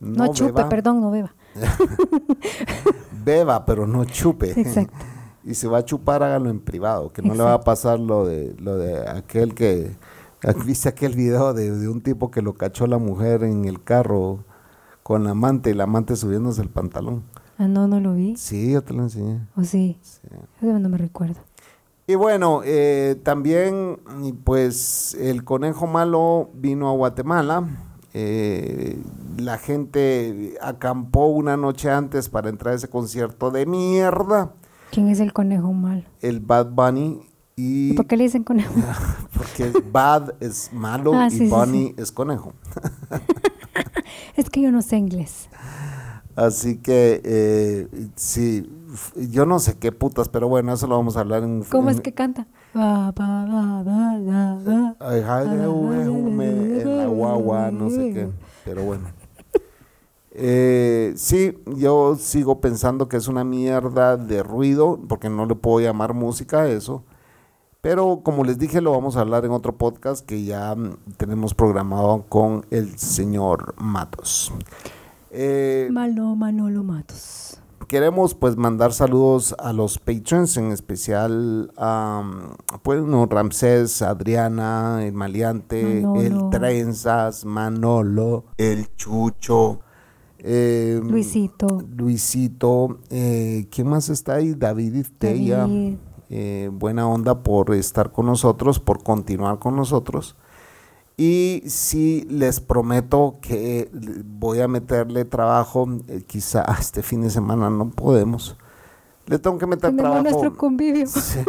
[0.00, 1.34] No, chupe, beba, perdón, no beba.
[3.24, 4.58] Beba, pero no chupe.
[4.58, 4.94] Exacto.
[5.44, 8.24] y si va a chupar, hágalo en privado, que no le va a pasar lo
[8.24, 9.94] de, lo de aquel que...
[10.64, 14.44] ¿Viste aquel video de, de un tipo que lo cachó la mujer en el carro
[15.02, 17.22] con la amante y la amante subiéndose el pantalón?
[17.58, 18.36] Ah, no, no lo vi.
[18.36, 19.46] Sí, yo te lo enseñé.
[19.54, 19.98] ¿O sí?
[20.62, 21.40] Eso no me recuerdo.
[22.06, 23.98] Y bueno, eh, también,
[24.44, 27.68] pues el conejo malo vino a Guatemala.
[28.14, 29.00] eh,
[29.36, 34.54] la gente acampó una noche antes para entrar a ese concierto de mierda.
[34.90, 36.02] ¿Quién es el conejo malo?
[36.20, 37.20] El Bad Bunny.
[37.62, 38.72] Y ¿Por qué le dicen conejo?
[39.36, 42.54] porque Bad es malo Ah, y sí, sí, Bunny es conejo.
[44.36, 45.50] es que yo no sé inglés.
[46.36, 48.66] Así que eh, sí,
[49.30, 51.96] yo no sé qué putas, pero bueno, eso lo vamos a hablar en ¿Cómo en-
[51.96, 52.46] es que canta?
[52.72, 52.80] En
[56.96, 58.30] la guagua, no sé qué,
[58.64, 59.04] pero bueno.
[60.30, 65.80] Eh, sí, yo sigo pensando que es una mierda de ruido, porque no le puedo
[65.84, 67.04] llamar música a eso.
[67.80, 71.54] Pero como les dije, lo vamos a hablar en otro podcast que ya mm, tenemos
[71.54, 74.52] programado con el señor Matos.
[75.30, 77.58] Eh, Malo Manolo Matos.
[77.86, 82.22] queremos pues mandar saludos a los patrons, en especial a
[82.82, 86.20] pues, no, Ramsés, Adriana, el Maleante, Manolo.
[86.20, 89.80] el Trenzas, Manolo, el Chucho,
[90.38, 91.82] eh, Luisito.
[91.96, 94.54] Luisito, eh, ¿quién más está ahí?
[94.54, 95.58] David Istella.
[95.58, 95.96] David.
[96.30, 100.36] Eh, buena onda por estar con nosotros, por continuar con nosotros.
[101.16, 103.90] Y sí les prometo que
[104.24, 108.56] voy a meterle trabajo, eh, quizá este fin de semana no podemos.
[109.26, 110.22] Le tengo que meter Tenemos trabajo.
[110.22, 111.06] nuestro convivio.
[111.20, 111.40] Sí.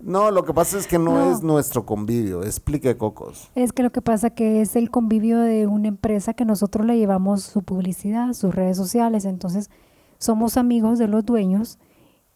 [0.00, 1.32] No, lo que pasa es que no, No.
[1.32, 2.44] es nuestro convivio.
[2.44, 3.50] Explique, Cocos.
[3.56, 6.96] Es que lo que pasa que es el convivio de una empresa que nosotros le
[6.96, 9.70] llevamos su publicidad, sus redes sociales, entonces
[10.18, 11.78] somos amigos de los dueños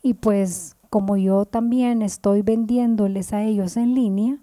[0.02, 4.36] y pues como yo también estoy vendiéndoles a ellos en línea,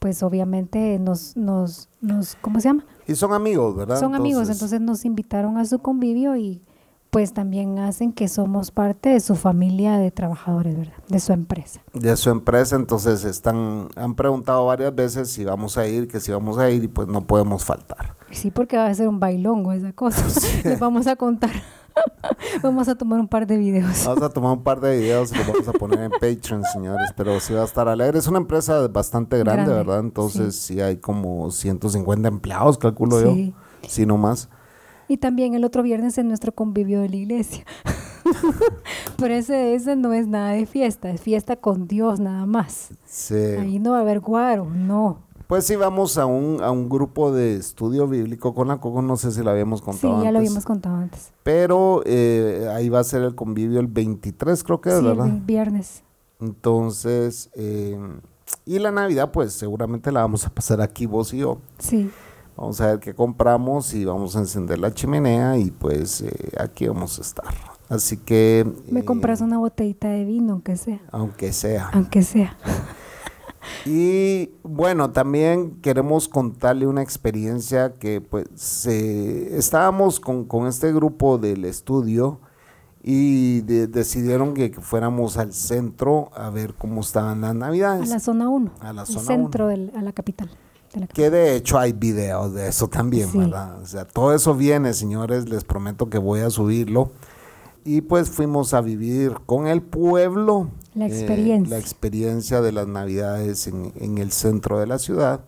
[0.00, 2.84] pues obviamente nos, nos, nos ¿cómo se llama?
[3.06, 4.00] Y son amigos, ¿verdad?
[4.00, 6.64] Son amigos, entonces nos invitaron a su convivio y
[7.10, 10.96] pues también hacen que somos parte de su familia de trabajadores, ¿verdad?
[11.06, 11.80] De su empresa.
[11.94, 16.32] de su empresa, entonces están, han preguntado varias veces si vamos a ir, que si
[16.32, 18.16] vamos a ir y pues no podemos faltar.
[18.32, 20.24] Sí, porque va a ser un bailongo esa cosa.
[20.64, 21.52] Les vamos a contar.
[22.62, 24.04] vamos a tomar un par de videos.
[24.06, 27.12] Vamos a tomar un par de videos y los vamos a poner en Patreon, señores,
[27.16, 28.18] pero sí va a estar alegre.
[28.18, 30.00] Es una empresa bastante grande, Grande, ¿verdad?
[30.00, 30.80] Entonces sí.
[30.80, 33.52] hay como 150 empleados, calculo Sí.
[33.82, 34.48] yo, si no más.
[35.08, 37.64] Y también el otro viernes en nuestro convivio de la iglesia.
[39.18, 42.90] Pero ese, ese no es nada de fiesta, es fiesta con Dios nada más.
[43.04, 43.34] Sí.
[43.34, 45.18] Ahí no va a haber guaro, no.
[45.46, 49.16] Pues sí, vamos a un, a un grupo de estudio bíblico con la Coco, no
[49.16, 50.50] sé si lo habíamos Sí, contado ya lo antes.
[50.50, 51.32] habíamos contado antes.
[51.42, 55.26] Pero eh, ahí va a ser el convivio el 23, creo que es, Sí, ¿verdad?
[55.26, 56.02] el viernes.
[56.40, 57.98] Entonces, eh,
[58.64, 61.58] y la Navidad, pues seguramente la vamos a pasar aquí vos y yo.
[61.78, 62.10] Sí.
[62.56, 66.86] Vamos a ver qué compramos y vamos a encender la chimenea y pues eh, aquí
[66.86, 67.54] vamos a estar.
[67.88, 68.66] Así que...
[68.90, 71.00] Me eh, compras una botellita de vino, aunque sea.
[71.10, 71.90] Aunque sea.
[71.92, 72.56] Aunque sea.
[73.86, 81.38] Y bueno, también queremos contarle una experiencia que pues eh, estábamos con, con este grupo
[81.38, 82.40] del estudio
[83.02, 88.08] y de- decidieron que, fuéramos al centro a ver cómo estaban las A navidades.
[88.08, 88.70] la zona 1.
[88.80, 90.50] A la al zona centro, del, a la capital.
[90.94, 93.38] de la Que de hecho hay videos de eso también, Sí.
[93.38, 93.80] ¿verdad?
[93.80, 97.10] O sea, todo eso viene, señores, les prometo que voy a subirlo.
[97.84, 100.70] Y pues fuimos a vivir con el pueblo.
[100.94, 101.76] La eh, experiencia.
[101.76, 105.44] la experiencia de las navidades en, en el centro de la ciudad.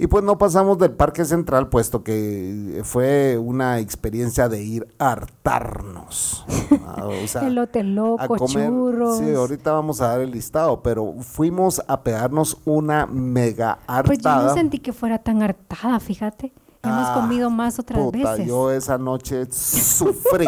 [0.00, 5.12] Y pues no pasamos del Parque Central, puesto que fue una experiencia de ir a
[5.12, 6.46] hartarnos.
[6.86, 9.18] Ah, o sea, Elote a loco, churros.
[9.18, 14.02] Sí, ahorita vamos a dar el listado, pero fuimos a pegarnos una mega hartada.
[14.04, 16.54] Pues yo no sentí que fuera tan hartada, fíjate.
[16.82, 18.46] Hemos Ah, comido más otras Puta, veces.
[18.46, 20.46] yo esa noche sufrí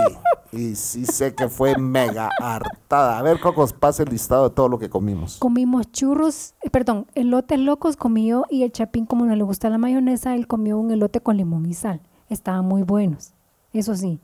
[0.51, 3.19] y sí sé que fue mega hartada.
[3.19, 5.37] A ver, Cocos, pasa el listado de todo lo que comimos.
[5.39, 9.77] Comimos churros, eh, perdón, elotes locos comió y el chapín, como no le gusta la
[9.77, 12.01] mayonesa, él comió un elote con limón y sal.
[12.31, 13.35] Estaban muy buenos,
[13.75, 14.19] eso sí.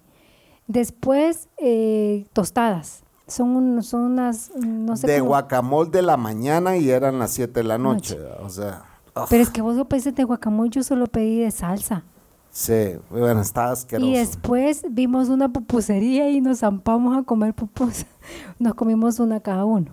[0.66, 3.03] Después, eh, tostadas.
[3.27, 7.33] Son, un- son unas, no sé de cómo- guacamole de la mañana y eran las
[7.33, 8.18] 7 de la noche.
[8.42, 8.85] O sea,
[9.22, 12.04] ugh, Pero es que vos lo pediste de guacamole, yo solo pedí de salsa.
[12.50, 14.09] sí, bueno, está asqueroso.
[14.09, 18.07] Y después vimos una pupusería y nos zampamos a comer pupusas.
[18.59, 19.92] Nos comimos una cada uno.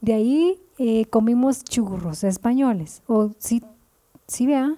[0.00, 3.02] De ahí eh, comimos churros españoles.
[3.06, 3.62] O sí,
[4.26, 4.76] sí, vea.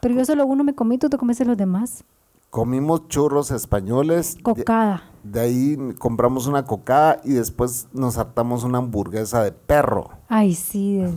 [0.00, 2.04] Pero yo solo uno me comí, tú te comiste los demás.
[2.50, 4.36] Comimos churros españoles.
[4.42, 5.04] Cocada.
[5.22, 10.10] De, ahí compramos una cocada y después nos hartamos una hamburguesa de perro.
[10.28, 11.14] Ay, sí, de,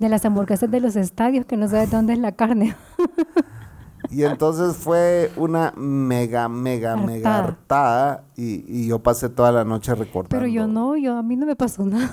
[0.00, 2.74] de las hamburguesas de los estadios que no sabes dónde es la carne.
[4.10, 8.24] Y entonces fue una mega, mega, mega Hartada.
[8.34, 10.30] y, y yo pasé toda la noche recordando.
[10.30, 12.12] Pero yo no, yo a mí no me pasó nada.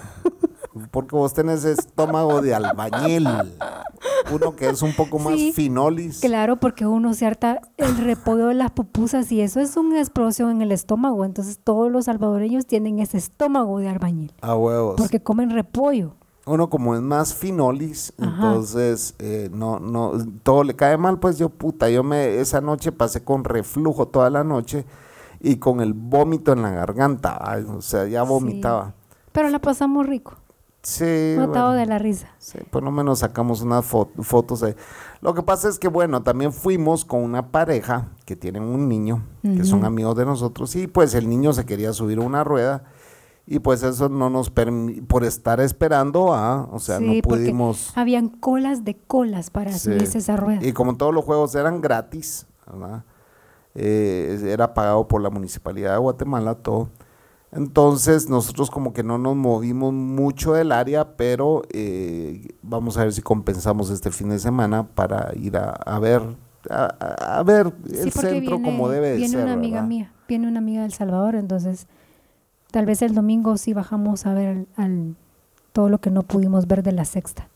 [0.91, 3.27] Porque vos tenés estómago de albañil.
[4.31, 6.19] Uno que es un poco más Sí, finolis.
[6.19, 10.51] Claro, porque uno se harta el repollo de las pupusas y eso es una explosión
[10.51, 11.25] en el estómago.
[11.25, 14.33] Entonces todos los salvadoreños tienen ese estómago de albañil.
[14.41, 14.95] A huevos.
[14.97, 16.13] Porque comen repollo.
[16.47, 18.29] Uno como es más finolis, Ajá.
[18.29, 22.91] entonces eh, no, no, todo le cae mal, pues yo puta, yo me, esa noche
[22.91, 24.85] pasé con reflujo toda la noche
[25.39, 28.29] y con el vómito en la garganta, ay, o sea, ya Sí.
[28.29, 28.93] vomitaba.
[29.31, 30.35] Pero la pasamos rico.
[30.83, 31.35] Sí.
[31.37, 31.73] Matado bueno.
[31.81, 32.29] de la risa.
[32.37, 34.73] Sí, por lo menos sacamos unas fo- fotos ahí.
[35.19, 39.21] Lo que pasa es que, bueno, también fuimos con una pareja que tienen un niño,
[39.41, 42.83] que son amigos de nosotros, y pues el niño se quería subir a una rueda,
[43.47, 47.93] y pues eso no nos permite, por estar esperando, ah, o sea, Sí, no pudimos.
[47.97, 49.79] Habían colas de colas para Sí.
[49.91, 50.59] subirse a esa rueda.
[50.65, 53.03] Y como todos los juegos eran gratis, ¿verdad?
[53.73, 56.89] Eh, era pagado por la Municipalidad de Guatemala todo.
[57.51, 63.13] Entonces nosotros como que no nos movimos mucho del área, pero eh, vamos a ver
[63.13, 66.21] si compensamos este fin de semana para ir a, a ver
[66.69, 69.43] a, a- a ver Sí, el centro viene, como debe de viene ser.
[69.43, 69.87] una amiga ¿verdad?
[69.87, 71.87] mía, viene una amiga del Salvador, entonces
[72.71, 75.15] tal vez el domingo sí bajamos a ver al, al-
[75.73, 77.47] todo lo que no pudimos ver de la sexta.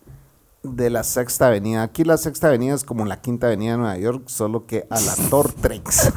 [0.64, 1.82] De la Sexta Avenida.
[1.82, 5.00] Aquí la Sexta Avenida es como la Quinta Avenida de Nueva York, solo que a
[5.02, 6.12] la Tortrix.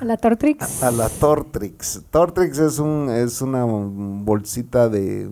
[0.00, 0.82] A la Tortrix.
[0.82, 2.02] A la Tortrix.
[2.10, 5.30] Tortrix es un es una bolsita de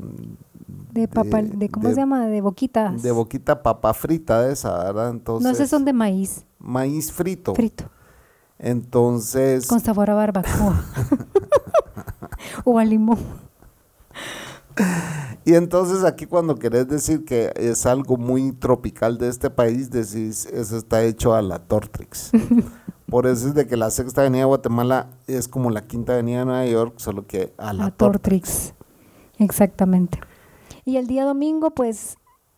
[0.93, 2.27] de papa, de, ¿cómo de- se llama?
[2.27, 3.03] De boquitas.
[3.03, 5.11] de boquita papa frita de esa, ¿verdad?
[5.11, 7.55] Entonces no sé, son de maíz maíz frito.
[7.55, 7.85] frito,
[8.63, 10.85] Entonces con sabor a barbacoa.
[12.65, 13.19] o a limón.
[15.45, 20.47] y entonces aquí cuando querés decir que es algo muy tropical de este país, decís
[20.47, 22.31] eso está hecho a la Tortrix.
[23.11, 26.39] Por eso es de que la Sexta Avenida de Guatemala es como la Quinta Avenida
[26.39, 28.49] de Nueva York, solo que a la, La Tortrix.
[28.49, 28.75] Tortrix.
[29.39, 30.19] Exactamente.
[30.87, 32.17] Y el día domingo, pues,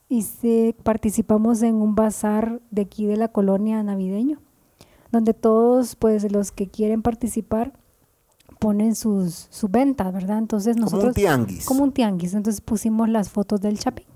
[0.08, 4.40] hice, participamos en un bazar de aquí de la colonia navideño,
[5.14, 7.72] donde todos, pues, los que quieren participar
[8.58, 10.38] ponen sus, su venta, ¿verdad?
[10.38, 11.08] Entonces Como nosotros...
[11.08, 11.64] un tianguis.
[11.64, 12.34] Como un tianguis.
[12.34, 14.06] Entonces pusimos las fotos del Chapín.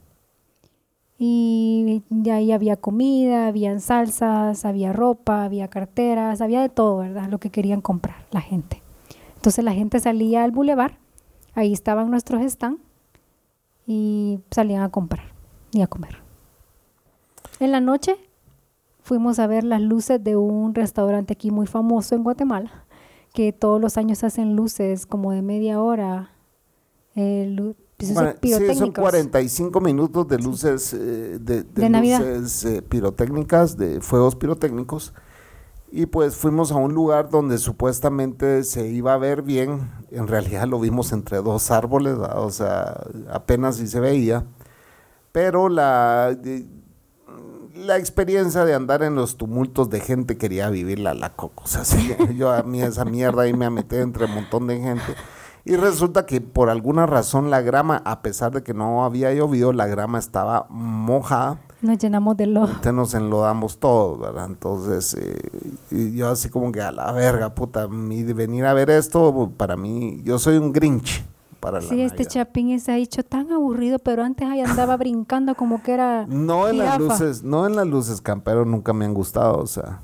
[1.18, 7.28] Y de ahí había comida, habían salsas, había ropa, había carteras, había de todo, ¿verdad?
[7.28, 8.82] Lo que querían comprar la gente.
[9.34, 10.98] Entonces la gente salía al bulevar,
[11.54, 12.80] ahí estaban nuestros stands
[13.86, 15.32] y salían a comprar
[15.72, 16.18] y a comer.
[17.58, 18.16] En la noche
[19.08, 22.84] fuimos a ver las luces de un restaurante aquí muy famoso en Guatemala,
[23.32, 26.30] que todos los años hacen luces como de media hora,
[27.16, 29.02] eh, pues, Bueno, sí, son pirotécnicos.
[29.02, 35.14] 45 minutos de luces, eh, de, de De luces eh, pirotécnicas, de fuegos pirotécnicos.
[35.90, 39.90] Y pues fuimos a un lugar donde supuestamente se iba a ver bien.
[40.10, 42.44] En realidad lo vimos entre dos árboles, ¿verdad?
[42.44, 44.44] o sea, apenas si se veía.
[45.32, 46.36] Pero la,
[47.78, 51.64] la experiencia de andar en los tumultos de gente quería vivirla la coco.
[51.64, 54.78] O sea, sí, yo a mí esa mierda ahí me metí entre un montón de
[54.80, 55.14] gente.
[55.64, 59.72] Y resulta que por alguna razón la grama, a pesar de que no había llovido,
[59.72, 61.60] la grama estaba mojada.
[61.82, 62.66] Nos llenamos de lodo.
[62.68, 64.46] Entonces nos enlodamos todos, ¿verdad?
[64.46, 65.38] Entonces, eh,
[65.90, 69.76] y yo así como que a la verga, puta, mi- venir a ver esto, para
[69.76, 71.24] mí, yo soy un grinch
[71.60, 75.54] para la Sí, este chapín se ha hecho tan aburrido, pero antes ahí andaba brincando
[75.54, 79.14] como que era No en las luces, no en las luces campero nunca me han
[79.14, 80.00] gustado, o sea.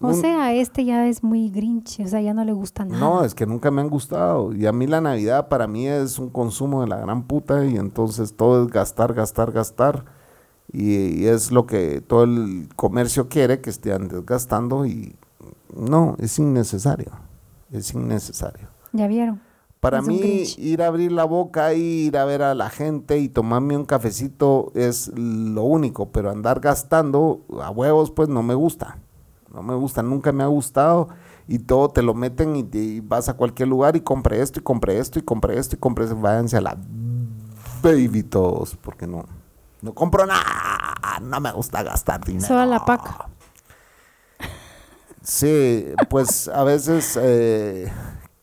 [0.00, 3.00] O un- sea, este ya es muy grinch, o sea, ya no le gusta nada.
[3.00, 4.52] No, es que nunca me han gustado.
[4.52, 7.76] Y a mí la Navidad para mí es un consumo de la gran puta y
[7.76, 10.04] entonces todo es gastar, gastar, gastar.
[10.72, 15.16] Y, y es lo que todo el comercio quiere, que estén desgastando y
[15.74, 17.10] no, es innecesario.
[17.72, 18.68] Es innecesario.
[18.92, 19.40] ¿Ya vieron?
[19.80, 23.28] Para Es mí ir a abrir la boca, ir a ver a la gente y
[23.28, 28.98] tomarme un cafecito es lo único, pero andar gastando a huevos pues no me gusta.
[29.52, 31.08] No me gusta, nunca me ha gustado
[31.46, 34.58] y todo te lo meten y, te- y vas a cualquier lugar y compre esto
[34.60, 36.16] y compre esto y compre esto y compre esto.
[36.16, 36.76] Váyanse a la
[37.82, 39.24] baby todos, porque no,
[39.80, 40.42] no compro nada,
[41.22, 42.46] no me gusta gastar dinero.
[42.48, 43.28] Solo la paca.
[45.22, 47.92] Sí, pues a veces eh,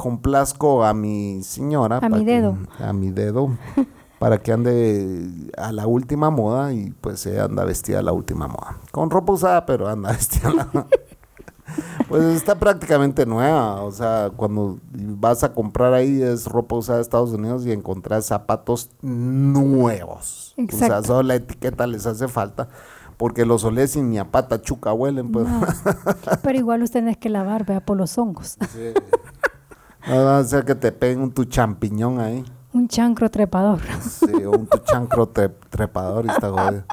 [0.09, 1.97] complazco a mi señora.
[1.97, 2.57] A mi que- dedo.
[2.79, 3.49] a mi dedo.
[4.19, 5.27] Para que ande
[5.57, 8.77] a la última moda y pues ella anda vestida a la última moda.
[8.91, 10.49] Con ropa usada, pero anda vestida.
[10.49, 10.87] a la-
[12.07, 13.81] pues está prácticamente nueva.
[13.81, 18.27] O sea, cuando vas a comprar ahí es ropa usada de Estados Unidos y encontrás
[18.27, 20.53] zapatos nuevos.
[20.53, 21.07] O sea, Exacto.
[21.07, 22.69] solo la etiqueta les hace falta.
[23.17, 25.31] Porque los olés y ni a pata chuca huelen.
[25.31, 25.47] Pues.
[25.47, 25.61] No.
[26.43, 28.57] Pero igual no es que lavar, vea, por los hongos.
[28.73, 28.91] Sí.
[30.09, 32.43] Va a ser que te peguen tu champiñón ahí.
[32.73, 33.79] Un chancro trepador.
[34.01, 36.83] Sí, un tu chancro tre- trepador y está jodido.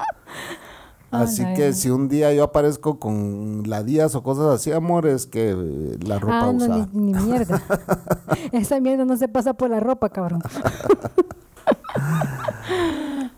[1.11, 5.51] Así que si un día yo aparezco con ladillas o cosas así, amor, es que
[5.51, 6.87] eh, la ropa ah, no, usada.
[6.91, 7.61] ni, ni mierda.
[8.51, 10.41] Esa mierda no se pasa por la ropa, cabrón.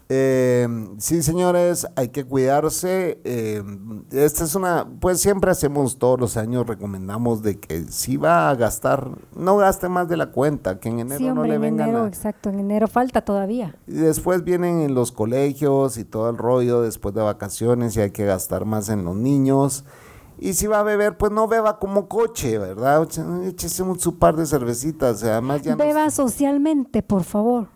[0.07, 0.67] Eh,
[0.99, 3.19] sí, señores, hay que cuidarse.
[3.23, 3.63] eh,
[4.11, 8.55] esta es una, pues siempre hacemos todos los años, recomendamos de que si va a
[8.55, 11.61] gastar, no gaste más de la cuenta, que en enero sí, no hombre, le en
[11.61, 13.75] vengan enero, a- exacto, en enero falta todavía.
[13.87, 18.11] Y después vienen en los colegios y todo el rollo después de vacaciones y hay
[18.11, 19.85] que gastar más en los niños.
[20.37, 23.07] Y si va a beber, pues no beba como coche, ¿verdad?
[23.45, 25.23] Échese un su par de cervecitas.
[25.23, 27.69] Además, ya no, Beba socialmente, por favor.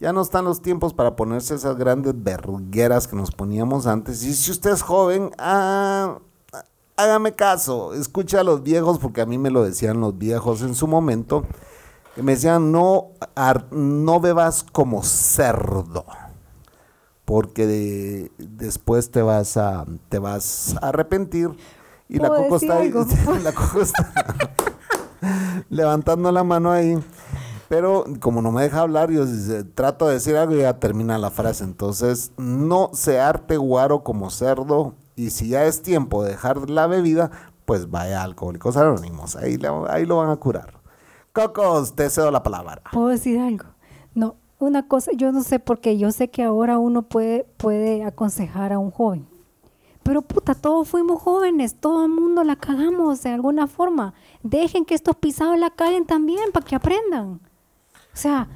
[0.00, 4.22] Ya no están los tiempos para ponerse esas grandes vergueras que nos poníamos antes.
[4.24, 6.18] Y si usted es joven, ah,
[6.96, 10.74] hágame caso, escucha a los viejos, porque a mí me lo decían los viejos en
[10.74, 11.44] su momento.
[12.14, 16.04] Que me decían, no, ar- no bebas como cerdo
[17.26, 21.50] porque de- después te vas a te vas a arrepentir
[22.08, 22.92] y la ¿Puedo coco está ahí,
[23.42, 24.12] la coco está
[25.68, 26.96] levantando la mano ahí
[27.68, 29.24] pero como no me deja hablar yo
[29.74, 34.30] trato de decir algo y ya termina la frase entonces no se arte guaro como
[34.30, 37.30] cerdo y si ya es tiempo de dejar la bebida
[37.64, 39.58] pues vaya Alcohólicos Anónimos ahí,
[39.88, 40.74] ahí lo van a curar
[41.32, 43.66] Cocos te cedo la palabra ¿Puedo decir algo?
[44.14, 48.72] No, una cosa, yo no sé porque yo sé que ahora uno puede, puede aconsejar
[48.72, 49.26] a un joven.
[50.02, 54.14] Pero puta, todos fuimos jóvenes, todo el mundo la cagamos de alguna forma.
[54.42, 57.40] Dejen que estos pisados la caguen también para que aprendan.
[58.16, 58.48] O sea,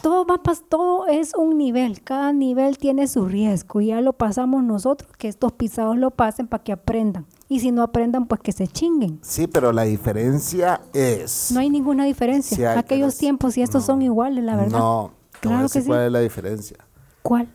[0.00, 4.62] todo va todo es un nivel, cada nivel tiene su riesgo y ya lo pasamos
[4.62, 7.26] nosotros, que estos pisados lo pasen para que aprendan.
[7.48, 9.18] Y si no aprendan, pues que se chinguen.
[9.22, 11.50] Sí, pero la diferencia es.
[11.50, 12.74] No hay ninguna diferencia.
[12.74, 13.86] Hay, Aquellos tiempos y estos no.
[13.86, 14.78] son iguales, la verdad.
[14.78, 15.10] No,
[15.40, 15.88] Claro decir que sí.
[15.88, 16.76] ¿Cuál es la diferencia?
[17.22, 17.48] ¿Cuál?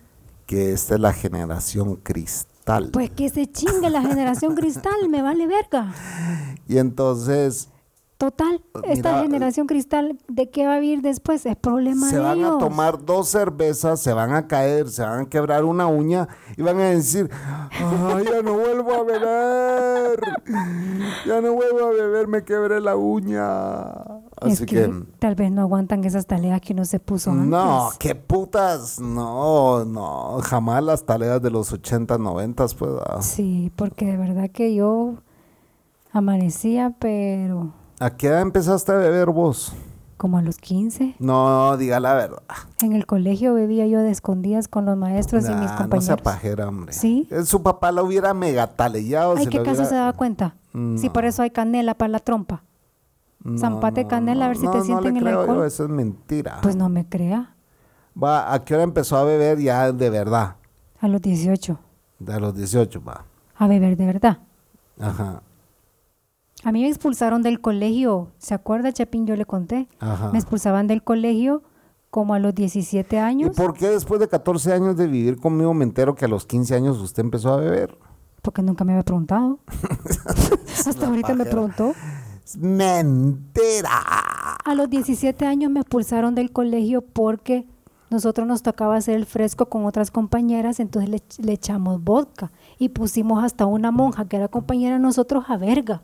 [0.46, 2.90] Que esta es la generación cristal.
[2.92, 5.94] Pues que se chingue la generación cristal, me vale verga.
[6.68, 7.70] y entonces
[8.18, 11.46] Total, esta Mira, generación cristal, ¿de qué va a vivir después?
[11.46, 12.56] Es problema se de van ellos.
[12.56, 16.62] a tomar dos cervezas, se van a caer, se van a quebrar una uña y
[16.62, 20.20] van a decir, Ay, ya no vuelvo a beber,
[21.26, 23.88] ya no vuelvo a beber, me quebré la uña.
[24.42, 27.88] Es Así que, que, tal vez no aguantan esas taleas que no se puso no,
[27.88, 27.98] antes.
[27.98, 32.92] qué putas, no, no, jamás las tareas de los 80, 90, pues.
[33.06, 33.22] ah.
[33.22, 35.16] Sí, porque de verdad que yo
[36.12, 39.74] amanecía, pero ¿A qué edad empezaste a beber vos?
[40.18, 41.16] como a los 15.
[41.20, 42.44] No, diga la verdad.
[42.82, 46.06] En el colegio bebía yo de escondidas con los maestros y mis Nah, no compañeros.
[46.06, 46.94] sea pajera, hombre.
[46.94, 47.28] ¿Sí?
[47.30, 49.36] Eh, Su papá la hubiera megataleado.
[49.36, 50.56] Ay, ¿qué caso hubiera- se daba cuenta?
[50.96, 52.64] Si por eso hay canela para la trompa.
[53.44, 55.58] No, Zampate no, canela a ver si no, te no sienten el creo alcohol.
[55.58, 56.60] yo, eso es mentira.
[56.62, 57.54] Pues no me crea.
[58.22, 60.56] Va, ¿a qué hora empezó a beber ya de verdad?
[61.02, 61.78] A los 18.
[62.20, 63.26] De los 18, va.
[63.58, 64.38] A beber de verdad.
[65.02, 65.42] Ajá,
[66.64, 68.32] A mí me expulsaron del colegio.
[68.38, 69.26] ¿Se acuerda, Chapín?
[69.28, 69.88] Yo le conté.
[70.00, 70.32] ajá.
[70.32, 71.64] Me expulsaban del colegio
[72.10, 73.56] como a los 17 ¿Y años.
[73.56, 76.76] por qué después de 14 años de vivir conmigo me entero que a los 15
[76.76, 77.98] años usted empezó a beber?
[78.42, 79.60] Porque nunca me había preguntado.
[80.86, 81.94] Hasta ahorita me preguntó.
[82.58, 83.90] Mentira.
[84.64, 87.66] A los 17 años me expulsaron del colegio porque
[88.10, 92.90] nosotros nos tocaba hacer el fresco con otras compañeras, entonces le, le echamos vodka y
[92.90, 96.04] pusimos hasta una monja que era compañera de nosotros a verga.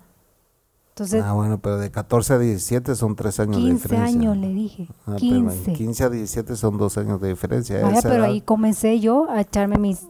[1.00, 4.20] Entonces, Ah, bueno, pero de 14 a 17 son 3 años de 15 diferencia.
[4.20, 4.88] años le dije.
[4.90, 5.74] Ah, pero 15.
[5.74, 7.82] 15 a 17 son 2 años de diferencia.
[7.82, 10.08] Vaya, pero edad- ahí comencé yo a echarme mis,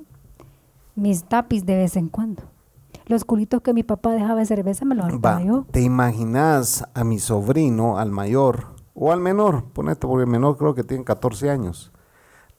[0.95, 2.41] mis tapis de vez en cuando.
[3.05, 5.65] Los culitos que mi papá dejaba de cerveza me los hartaba yo.
[5.71, 9.65] ¿te imaginas a mi sobrino, al mayor, o al menor?
[9.73, 11.91] Ponete, porque el menor creo que tiene 14 años.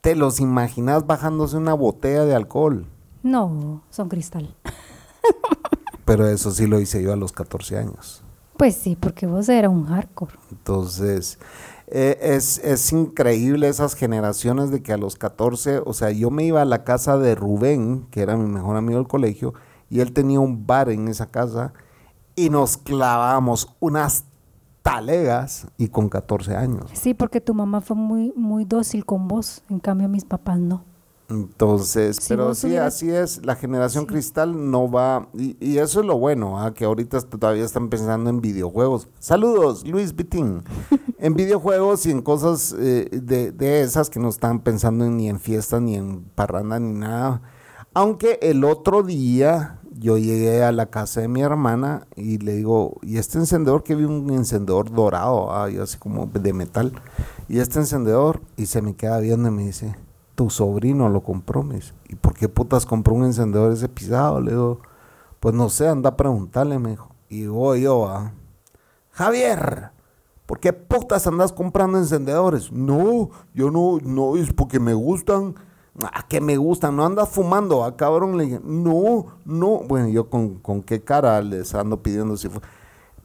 [0.01, 2.87] ¿Te los imaginas bajándose una botella de alcohol?
[3.23, 4.55] No, son cristal.
[6.11, 8.25] Pero eso sí lo hice yo a los 14 años.
[8.57, 10.33] Pues sí, porque vos eras un hardcore.
[10.51, 11.39] Entonces,
[11.87, 16.43] eh, es, es increíble esas generaciones de que a los 14, o sea, yo me
[16.43, 19.55] iba a la casa de Rubén, que era mi mejor amigo del colegio,
[19.89, 21.75] y él tenía un bar en esa casa,
[22.35, 24.25] y nos clavábamos unas
[24.83, 26.91] talegas, y con 14 años.
[26.93, 30.90] Sí, porque tu mamá fue muy, muy dócil con vos, en cambio mis papás no.
[31.31, 34.09] Entonces, Si pero sí, hubieras- así es, la generación Sí.
[34.09, 36.75] cristal no va, y, y eso es lo bueno, ¿ah?
[36.75, 39.09] que ahorita todavía están pensando en videojuegos.
[39.19, 40.63] Saludos, Luis Bitín.
[41.19, 45.29] en videojuegos y en cosas eh, de, de esas que no están pensando en- ni
[45.29, 47.43] en fiestas, ni en parranda, ni nada.
[47.95, 52.99] Aunque el otro día yo llegué a la casa de mi hermana y le digo,
[53.03, 53.83] ¿y este encendedor?
[53.83, 56.93] Que vi un encendedor dorado, ah, así como de metal.
[57.49, 59.95] Y este encendedor, y se me queda viendo y me dice,
[60.41, 61.93] tu sobrino lo compró, me dice.
[62.09, 64.41] ¿Y por qué putas compró un encendedor ese pisado?
[64.41, 64.81] Le digo,
[65.39, 67.11] pues no sé, anda a preguntarle, me dijo.
[67.29, 68.33] Y voy yo a,
[69.11, 69.91] Javier,
[70.47, 72.73] ¿por qué putas andas comprando encendedores?
[72.73, 75.57] No, yo no, no, es porque me gustan.
[76.03, 78.39] Ah, que me gustan, no andas fumando, ah, cabrón.
[78.39, 79.81] Le dije, no, no.
[79.87, 82.63] Bueno, yo con, con qué cara les ando pidiendo si fue.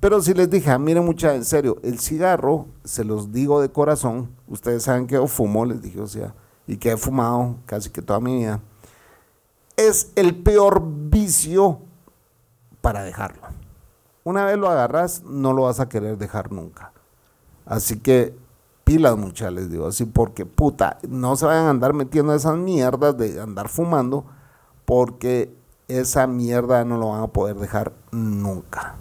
[0.01, 3.69] Pero si les dije, ah, miren mucha, en serio, el cigarro, se los digo de
[3.69, 6.35] corazón, ustedes saben que yo fumo, les dije, o sea,
[6.67, 8.59] y que he fumado casi que toda mi vida,
[9.77, 11.79] es el peor vicio
[12.81, 13.41] para dejarlo.
[14.23, 16.91] Una vez lo agarras, no lo vas a querer dejar nunca.
[17.65, 18.35] Así que
[18.83, 23.17] pilas muchas, les digo así, porque puta, no se vayan a andar metiendo esas mierdas
[23.17, 24.25] de andar fumando,
[24.85, 25.55] porque
[25.87, 28.95] esa mierda no lo van a poder dejar nunca.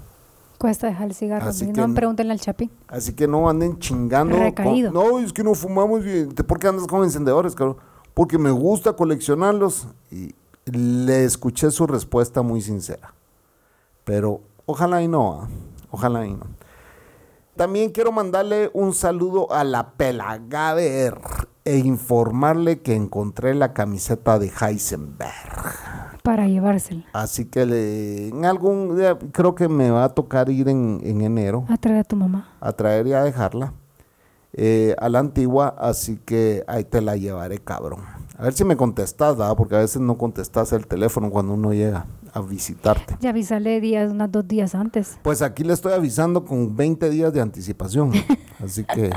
[0.64, 1.46] Cuesta dejar el cigarro.
[1.46, 2.70] Así no, que pregúntenle al Chapín.
[2.88, 4.34] Así que no anden chingando.
[4.56, 6.06] con- no, es que no fumamos.
[6.06, 7.76] y- ¿Por qué andas con encendedores, cabrón?
[8.14, 9.88] Porque me gusta coleccionarlos.
[10.10, 10.34] Y
[10.64, 13.12] le escuché su respuesta muy sincera.
[14.04, 15.42] Pero ojalá y no.
[15.42, 15.48] ah,
[15.90, 16.46] Ojalá y no.
[17.56, 21.20] También quiero mandarle un saludo a la Pelagaver
[21.64, 26.20] e informarle que encontré la camiseta de Heisenberg.
[26.22, 27.04] Para llevársela.
[27.12, 31.20] Así que le- en algún día creo que me va a tocar ir en, en
[31.22, 32.48] enero A traer a tu mamá.
[32.60, 33.72] a traer y a dejarla
[34.56, 38.00] eh, a la antigua, así que ahí te la llevaré, cabrón.
[38.38, 39.56] A ver si me contestas, ¿verdad?
[39.56, 43.16] porque a veces no contestas el teléfono cuando uno llega a visitarte.
[43.20, 45.18] Ya avísale días, unos dos días antes.
[45.22, 48.12] Pues aquí le estoy avisando con 20 días de anticipación,
[48.64, 49.10] así que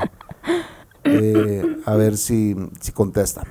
[1.08, 3.46] eh, a ver si, si contestan.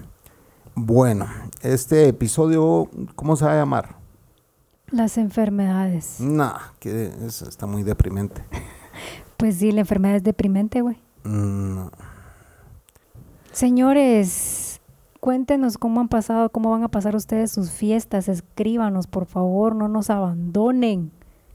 [0.75, 1.27] Bueno,
[1.61, 3.95] este episodio, ¿cómo se va a llamar?
[4.89, 6.19] Las enfermedades.
[6.19, 8.43] Nah, que está muy deprimente.
[9.37, 10.97] Pues sí, la enfermedad es deprimente, güey.
[11.23, 11.89] Mm,
[13.51, 14.81] Señores,
[15.19, 18.29] cuéntenos cómo han pasado, cómo van a pasar ustedes sus fiestas.
[18.29, 21.11] Escríbanos, por favor, no nos abandonen.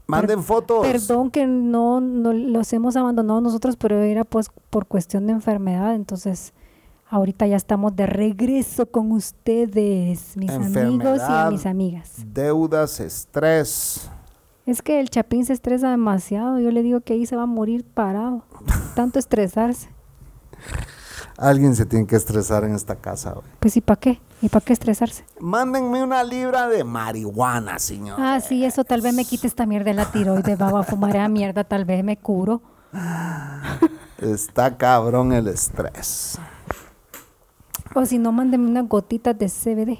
[0.07, 0.85] Manden fotos.
[0.85, 5.95] Perdón que no, no los hemos abandonado nosotros, pero era pues por cuestión de enfermedad.
[5.95, 6.53] Entonces,
[7.09, 12.13] ahorita ya estamos de regreso con ustedes, mis amigos y mis amigas.
[12.25, 14.09] Deudas, estrés.
[14.65, 16.59] Es que el chapín se estresa demasiado.
[16.59, 18.43] Yo le digo que ahí se va a morir parado.
[18.95, 19.89] Tanto estresarse.
[21.43, 23.33] Alguien se tiene que estresar en esta casa.
[23.33, 23.45] güey.
[23.59, 24.21] Pues ¿y para qué?
[24.41, 25.25] ¿Y para qué estresarse?
[25.41, 28.17] Mándenme una libra de marihuana, señor.
[28.17, 31.17] Ah, sí, eso tal vez me quite esta mierda de la tiroides, baba, a fumar
[31.17, 32.61] a mierda, tal vez me curo.
[34.19, 36.39] Está cabrón el estrés.
[37.93, 39.99] O si no, mándenme unas gotitas de CBD.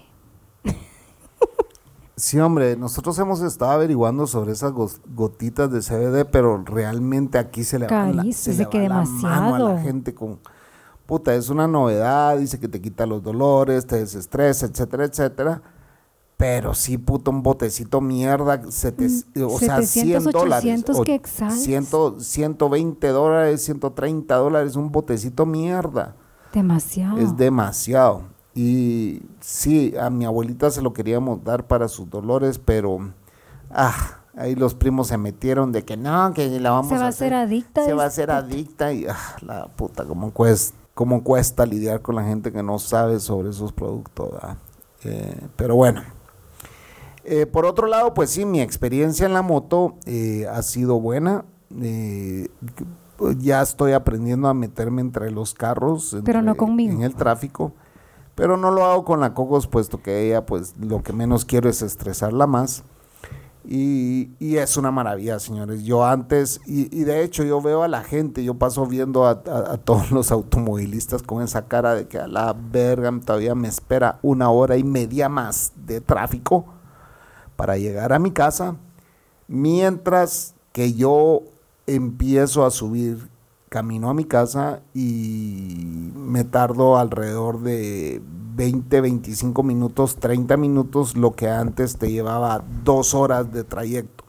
[2.15, 7.79] Sí, hombre, nosotros hemos estado averiguando sobre esas gotitas de CBD, pero realmente aquí se
[7.79, 10.39] le va, la, se le va la mano a la gente con
[11.05, 15.61] puta, es una novedad, dice que te quita los dolores, te desestresa, etcétera, etcétera.
[16.37, 20.83] Pero sí, puta, un botecito mierda, mm, o sea, 100 dólares.
[21.05, 26.15] que 100, 120 dólares, 130 dólares, un botecito mierda.
[26.51, 27.17] Demasiado.
[27.17, 28.23] Es demasiado.
[28.55, 33.13] Y sí, a mi abuelita se lo queríamos dar para sus dolores, pero
[33.71, 37.05] ah, ahí los primos se metieron de que no, que la vamos a Se va
[37.05, 37.85] a hacer adicta.
[37.85, 42.15] Se va a hacer adicta y ah, la puta, cómo cuesta, cómo cuesta lidiar con
[42.15, 44.31] la gente que no sabe sobre esos productos.
[45.03, 46.03] Eh, pero bueno.
[47.25, 51.45] Eh, por otro lado, pues sí, mi experiencia en la moto eh, ha sido buena.
[53.37, 56.17] ya estoy aprendiendo a meterme entre los carros.
[56.25, 56.93] Pero no conmigo.
[56.93, 57.73] En el tráfico
[58.35, 61.69] pero no lo hago con la Cocos, puesto que ella, pues, lo que menos quiero
[61.69, 62.83] es estresarla más.
[63.65, 65.83] Y, y es una maravilla, señores.
[65.83, 69.31] Yo antes, y, y, de hecho yo veo a la gente, yo paso viendo a,
[69.31, 74.19] a, todos los automovilistas con esa cara de que a la verga todavía me espera
[74.21, 76.65] una hora y media más de tráfico
[77.55, 78.75] para llegar a mi casa,
[79.47, 81.43] mientras que yo
[81.87, 83.29] empiezo a subir
[83.73, 88.21] camino a mi casa y me tardo alrededor de
[88.55, 94.25] 20, 25 minutos, 30 minutos, lo que antes te llevaba dos horas de trayecto.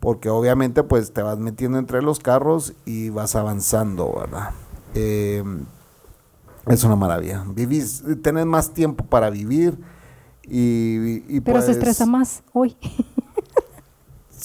[0.00, 4.52] Porque obviamente pues te vas metiendo entre los carros y vas avanzando, ¿verdad?
[4.94, 5.66] Em,
[6.66, 7.44] es una maravilla.
[7.46, 9.78] Vivís, tenés más tiempo para vivir
[10.44, 12.74] y, Pero se estresa más hoy.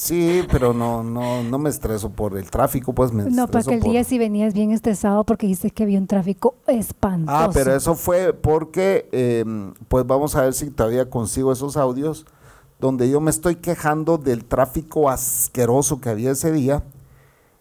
[0.00, 3.82] Sí, pero no, no, no me estreso por el tráfico, pues me No, porque el
[3.82, 7.36] día sí venías bien estresado porque dices que había un tráfico espantoso.
[7.36, 12.24] Ah, pero eso fue porque, em, pues vamos a ver si todavía consigo esos audios
[12.78, 16.82] donde yo me estoy quejando del tráfico asqueroso que había ese día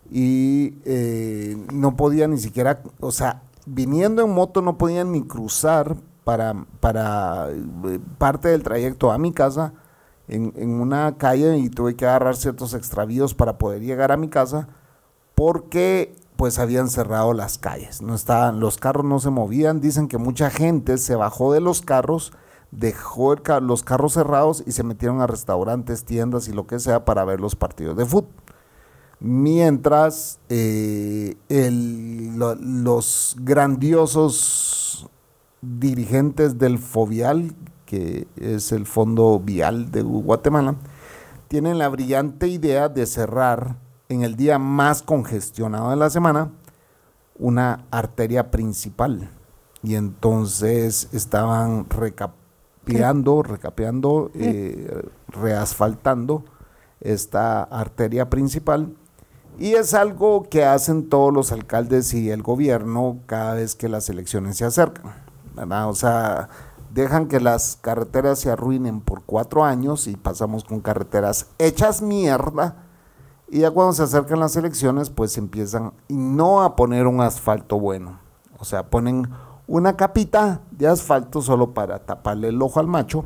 [0.09, 5.97] y eh, no podía ni siquiera, o sea, viniendo en moto no podía ni cruzar
[6.23, 9.73] para, para eh, parte del trayecto a mi casa
[10.30, 14.69] en, una calle y tuve que agarrar ciertos extravíos para poder llegar a mi casa
[15.36, 20.17] porque pues habían cerrado las calles, no estaban, los carros no se movían, dicen que
[20.17, 22.32] mucha gente se bajó de los carros,
[22.71, 27.25] dejó los carros cerrados y se metieron a restaurantes, tiendas y lo que sea para
[27.25, 28.32] ver los partidos de fútbol.
[29.19, 31.36] Mientras eh,
[32.30, 35.09] los grandiosos
[35.61, 37.53] dirigentes del Fovial,
[37.89, 40.75] que es el Fondo Vial de Guatemala,
[41.47, 43.77] tienen la brillante idea de cerrar
[44.09, 46.51] en el día más congestionado de la semana
[47.39, 49.31] una arteria principal.
[49.81, 56.43] Y entonces estaban recapeando, recapeando, eh, reasfaltando
[57.01, 58.95] esta arteria principal.
[59.57, 64.09] Y es algo que hacen todos los alcaldes y el gobierno cada vez que las
[64.09, 65.11] elecciones se acercan.
[65.87, 66.49] O sea,
[66.91, 72.85] dejan que las carreteras se arruinen por cuatro años y pasamos con carreteras hechas mierda.
[73.47, 78.19] Y ya cuando se acercan las elecciones, pues empiezan no a poner un asfalto bueno.
[78.59, 79.27] O sea, ponen
[79.67, 83.25] una capita de asfalto solo para taparle el ojo al macho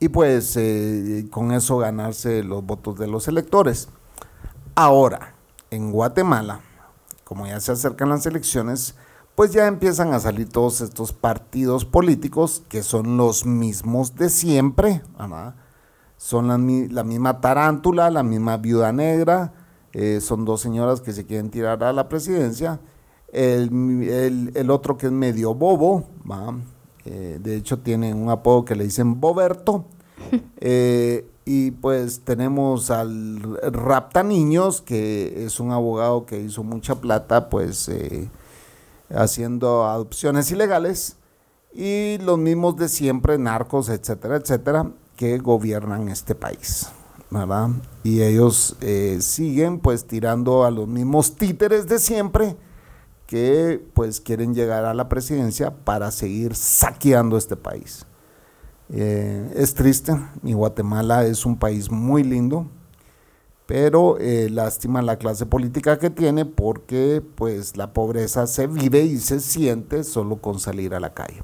[0.00, 3.88] y pues eh, con eso ganarse los votos de los electores.
[4.74, 5.34] Ahora,
[5.70, 6.60] en Guatemala,
[7.24, 8.94] como ya se acercan las elecciones,
[9.38, 15.00] pues ya empiezan a salir todos estos partidos políticos que son los mismos de siempre,
[16.16, 16.58] son la,
[17.04, 19.52] misma tarántula, la misma viuda negra,
[19.92, 22.80] eh, son dos señoras que se quieren tirar a la presidencia,
[23.32, 26.02] el, otro que es medio bobo,
[27.04, 29.84] eh, de hecho tiene un apodo que le dicen Boberto,
[30.60, 37.48] eh, y pues tenemos al Rapta Niños, que es un abogado que hizo mucha plata,
[37.48, 37.88] pues
[39.10, 41.16] haciendo adopciones ilegales
[41.72, 46.90] y los mismos de siempre, narcos, etcétera, etcétera, que gobiernan este país.
[47.30, 47.70] ¿verdad?
[48.02, 52.56] Y ellos eh, siguen pues tirando a los mismos títeres de siempre
[53.26, 58.06] que pues quieren llegar a la presidencia para seguir saqueando este país.
[58.90, 62.70] Eh, es triste, y Guatemala es un país muy lindo,
[63.68, 69.18] pero eh, lástima la clase política que tiene porque pues la pobreza se vive y
[69.18, 71.42] se siente solo con salir a la calle.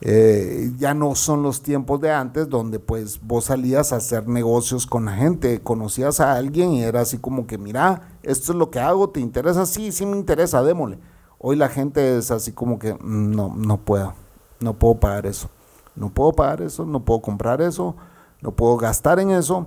[0.00, 4.86] Eh, ya no son los tiempos de antes donde pues vos salías a hacer negocios
[4.86, 8.70] con la gente, conocías a alguien y era así como que mira, esto es lo
[8.70, 9.66] que hago, ¿te interesa?
[9.66, 11.00] Sí, sí me interesa, démosle.
[11.40, 14.14] Hoy la gente es así como que mm, no, no puedo,
[14.60, 15.50] no puedo pagar eso,
[15.96, 17.96] no puedo pagar eso, no puedo comprar eso,
[18.40, 19.66] no puedo gastar en eso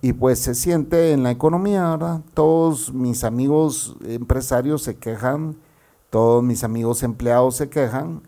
[0.00, 2.20] y pues se siente en la economía, ¿verdad?
[2.34, 5.56] Todos mis amigos empresarios se quejan,
[6.10, 8.22] todos mis amigos empleados se quejan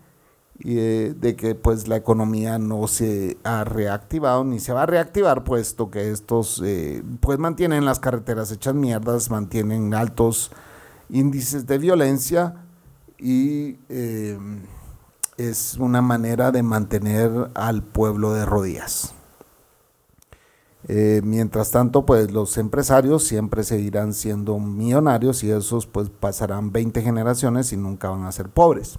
[0.58, 4.86] y, eh, de que pues la economía no se ha reactivado ni se va a
[4.86, 10.50] reactivar puesto que estos eh, pues mantienen las carreteras hechas mierdas, mantienen altos
[11.08, 12.56] índices de violencia
[13.18, 14.38] y eh,
[15.36, 19.14] es una manera de mantener al pueblo de rodillas.
[20.92, 27.00] Eh, mientras tanto, pues los empresarios siempre seguirán siendo millonarios y esos pues pasarán 20
[27.00, 28.98] generaciones y nunca van a ser pobres.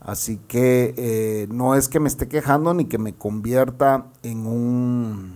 [0.00, 5.34] Así que eh, no es que me esté quejando ni que me convierta en un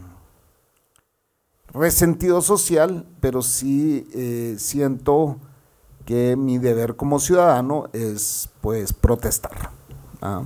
[1.74, 5.36] resentido social, pero sí eh, siento
[6.06, 9.72] que mi deber como ciudadano es pues protestar.
[10.22, 10.44] ¿ah?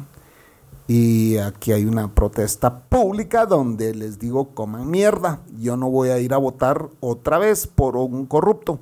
[0.87, 6.18] Y aquí hay una protesta pública donde les digo, coman mierda, yo no voy a
[6.18, 8.80] ir a votar otra vez por un corrupto.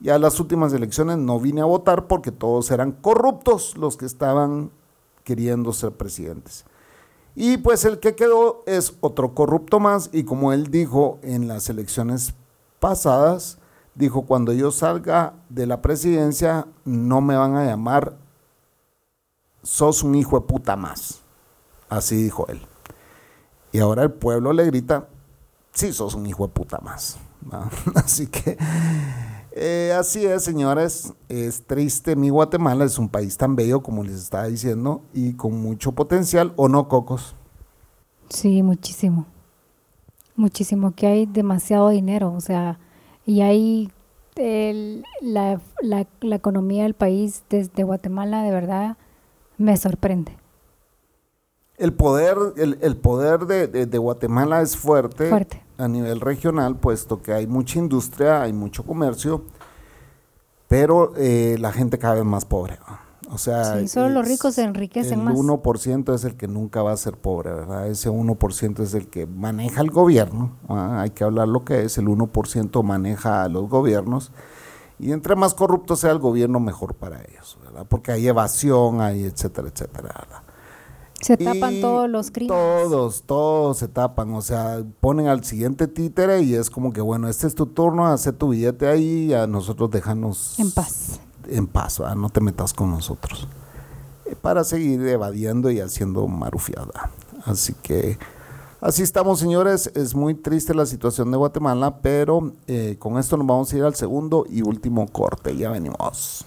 [0.00, 4.72] Ya las últimas elecciones no vine a votar porque todos eran corruptos los que estaban
[5.22, 6.64] queriendo ser presidentes.
[7.36, 11.68] Y pues el que quedó es otro corrupto más y como él dijo en las
[11.68, 12.34] elecciones
[12.80, 13.58] pasadas,
[13.94, 18.16] dijo, cuando yo salga de la presidencia no me van a llamar,
[19.62, 21.25] sos un hijo de puta más.
[21.88, 22.60] Así dijo él.
[23.72, 25.08] Y ahora el pueblo le grita,
[25.72, 27.18] sí, sos un hijo de puta más.
[27.94, 28.56] Así que
[29.58, 31.14] eh, así es, señores.
[31.30, 32.14] Es triste.
[32.14, 36.52] Mi Guatemala es un país tan bello como les estaba diciendo y con mucho potencial,
[36.56, 37.34] ¿o no, Cocos?
[38.28, 39.24] Sí, muchísimo.
[40.36, 42.78] Muchísimo, que hay demasiado dinero, o sea,
[43.24, 43.90] y hay
[45.22, 48.98] la, la, la economía del país desde Guatemala, de verdad,
[49.56, 50.36] me sorprende.
[51.78, 55.30] El poder, el, poder de, Guatemala es fuerte,
[55.76, 59.44] a nivel regional, puesto que hay mucha industria, hay mucho comercio,
[60.68, 62.78] pero eh, la gente cada vez más pobre.
[63.30, 65.34] O sea, solo los ricos se enriquecen más.
[65.34, 67.88] El 1% es el que nunca va a ser pobre, ¿verdad?
[67.88, 70.52] Ese 1% es el que maneja el gobierno.
[70.68, 71.98] Hay que hablar lo que es.
[71.98, 74.32] El 1% maneja a los gobiernos.
[74.98, 77.84] Y entre más corrupto sea el gobierno, mejor para ellos, ¿verdad?
[77.88, 80.42] Porque hay evasión, hay etcétera, etcétera, ¿verdad?
[81.20, 82.56] Se tapan todos los crímenes.
[82.56, 84.34] Todos, todos se tapan.
[84.34, 88.06] O sea, ponen al siguiente títere y es como que, bueno, este es tu turno,
[88.06, 90.58] hace tu billete ahí y a nosotros déjanos.
[90.58, 91.20] En paz.
[91.48, 93.48] En paz, no te metas con nosotros.
[94.26, 97.10] Eh, para seguir evadiendo y haciendo marufiada.
[97.44, 98.18] Así que.
[98.80, 99.90] Así estamos, señores.
[99.94, 103.84] Es muy triste la situación de Guatemala, pero eh, con esto nos vamos a ir
[103.84, 105.56] al segundo y último corte.
[105.56, 106.46] Ya venimos.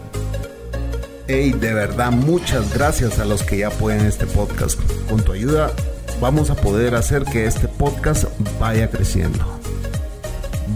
[1.33, 4.77] Hey, de verdad, muchas gracias a los que ya apoyan este podcast.
[5.09, 5.71] Con tu ayuda
[6.19, 8.25] vamos a poder hacer que este podcast
[8.59, 9.39] vaya creciendo.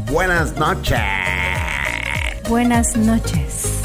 [0.10, 0.97] Buenas noches.
[2.47, 3.82] Buenas noches.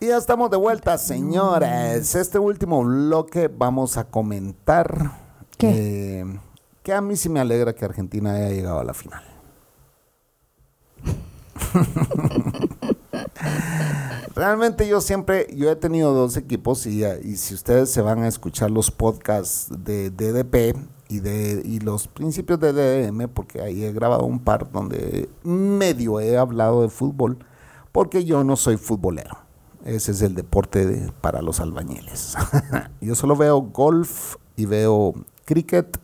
[0.00, 2.16] Y ya estamos de vuelta, señores.
[2.16, 5.12] Este último bloque vamos a comentar.
[5.56, 6.22] ¿Qué?
[6.22, 6.40] Eh,
[6.92, 9.22] a mí sí me alegra que Argentina haya llegado a la final.
[14.34, 18.28] Realmente yo siempre, yo he tenido dos equipos y, y, si ustedes se van a
[18.28, 20.76] escuchar los podcasts de DDP
[21.08, 26.20] y, de, y los principios de DDM, porque ahí he grabado un par donde medio
[26.20, 27.38] he hablado de fútbol,
[27.92, 29.36] porque yo no soy futbolero.
[29.84, 32.36] Ese es el deporte para los albañiles.
[33.00, 35.14] yo solo veo golf y veo
[35.44, 35.98] cricket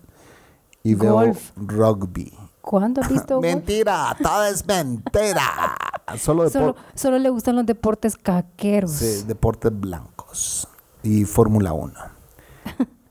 [0.87, 2.32] y veo rugby.
[2.61, 5.76] ¿Cuándo has visto Mentira, todo es mentira.
[6.18, 6.49] Solo,
[6.95, 8.93] solo, le gustan los deportes caqueros.
[8.93, 10.68] Sí, deportes blancos.
[11.03, 11.93] Y Fórmula 1.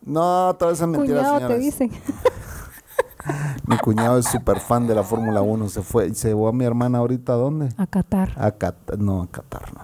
[0.06, 1.92] No, todo eso es mentira, Cuñado te dicen.
[3.68, 5.68] mi cuñado es súper fan de la Fórmula 1.
[5.68, 7.70] Se fue, se llevó a mi hermana ahorita, ¿a dónde?
[7.76, 8.32] A Qatar.
[8.38, 9.82] A Qatar, no, a Qatar no.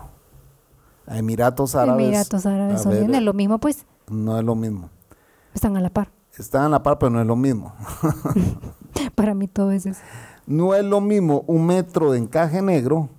[1.06, 2.06] A Emiratos Árabes.
[2.06, 3.86] Emiratos Árabes Unidos, es lo mismo, pues.
[4.10, 4.90] No es lo mismo.
[5.54, 6.12] Están a la par.
[6.42, 7.72] Están a la par, pero no es lo mismo.
[9.16, 10.02] Para mí todo es eso.
[10.48, 13.10] No es lo mismo un metro de encaje negro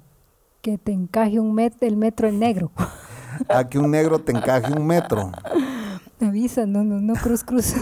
[0.61, 2.73] Que te encaje un met el metro en negro.
[3.49, 5.31] a que un negro te encaje un metro.
[6.19, 7.75] Me avisa, no, no, no, cruz, cruz.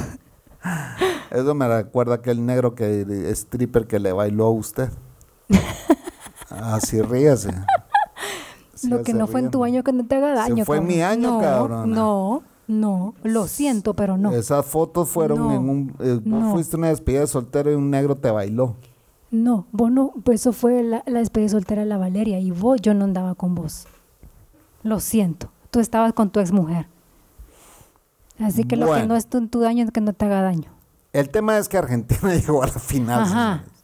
[1.31, 4.91] Eso me recuerda aquel negro que stripper que le bailó a usted.
[6.51, 7.51] Así ríase.
[8.75, 10.65] Sí, lo que no fue en tu año que no te haga Se daño.
[10.67, 11.13] fue en mi cabrón.
[11.19, 11.87] año, no, cabrona.
[11.87, 14.33] No, no, lo siento, pero no.
[14.33, 15.95] Esas fotos fueron No, en un...
[16.01, 16.53] eh, vos no.
[16.53, 18.77] fuiste una despedida de soltero y un negro te bailó.
[19.31, 22.81] No, vos no, pues eso fue la, la despedida soltera de la Valeria y vos,
[22.81, 23.87] yo no andaba con vos.
[24.83, 26.87] Lo siento, tú estabas con tu exmujer.
[28.39, 30.71] Así que lo que no es tu, tu daño es que no te haga daño.
[31.13, 33.21] El tema es que Argentina llegó a la final.
[33.23, 33.33] Ajá.
[33.65, 33.80] señores.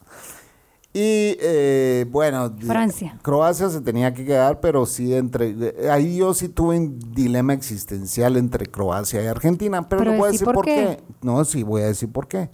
[0.99, 3.19] Y eh, bueno, Francia.
[3.21, 8.39] Croacia se tenía que quedar, pero sí entre ahí yo sí tuve un dilema existencial
[8.39, 10.99] entre Croacia y Argentina, pero, Pero no voy a decir por por qué.
[10.99, 11.05] qué.
[11.21, 12.49] No, sí voy a decir por qué.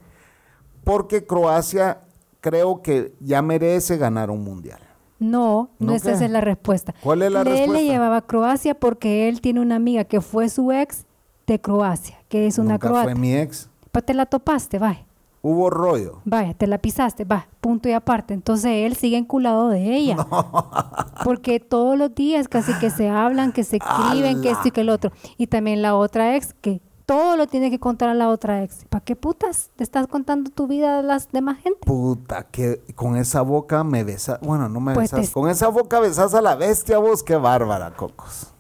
[0.82, 2.00] Porque Croacia
[2.40, 4.80] creo que ya merece ganar un mundial.
[5.20, 6.96] No, no, ¿No esa es la respuesta.
[7.00, 7.74] ¿Cuál es la él respuesta?
[7.74, 11.06] le llevaba a Croacia porque él tiene una amiga que fue su ex
[11.46, 13.04] de Croacia, que es una Nunca croata.
[13.04, 13.68] fue mi ex.
[13.92, 15.06] Pues te la topaste, vaya.
[15.42, 16.20] Hubo rollo.
[16.24, 18.32] Vaya, te la pisaste, va, punto y aparte.
[18.32, 20.16] Entonces él sigue enculado de ella.
[21.24, 24.82] Porque todos los días casi que se hablan, que se escriben, que esto y que
[24.82, 25.10] el otro.
[25.36, 28.84] Y también la otra ex, que todo lo tiene que contar a la otra ex.
[28.88, 31.80] ¿Para qué putas te estás contando tu vida a las demás gente?
[31.84, 34.38] Puta, que con esa boca me besas.
[34.42, 35.26] Bueno, no me Pues besas.
[35.28, 37.22] te- Con esa boca besas a la bestia, vos.
[37.24, 38.51] Qué bárbara, Cocos.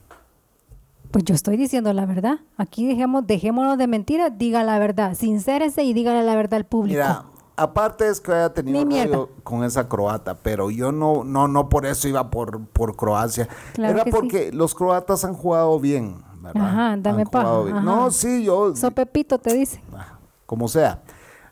[1.12, 2.40] Pues yo estoy diciendo la verdad.
[2.56, 5.14] Aquí dejemos, dejémonos de mentiras, diga la verdad.
[5.14, 6.94] Sincérese y dígale la verdad al público.
[6.98, 11.84] Mira, aparte es que haya tenido con esa croata, pero yo no, no, no por
[11.84, 13.46] eso iba por, por Croacia.
[13.74, 16.66] Claro Era que porque los croatas han jugado bien, ¿verdad?
[16.66, 17.76] Ajá, dame paja, bien.
[17.76, 17.84] ajá.
[17.84, 18.74] No, sí, yo.
[18.74, 19.82] So Pepito te dice.
[20.46, 21.02] Como sea.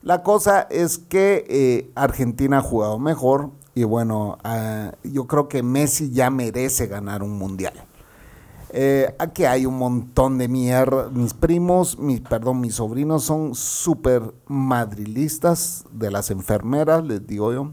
[0.02, 5.62] La cosa es que eh, Argentina ha jugado mejor y bueno, ah, yo creo que
[5.62, 7.74] Messi ya merece ganar un mundial.
[8.72, 11.08] Eh, aquí hay un montón de mierda.
[11.10, 17.72] Mis primos, mis, perdón, mis sobrinos son súper madrilistas de las enfermeras, les digo yo.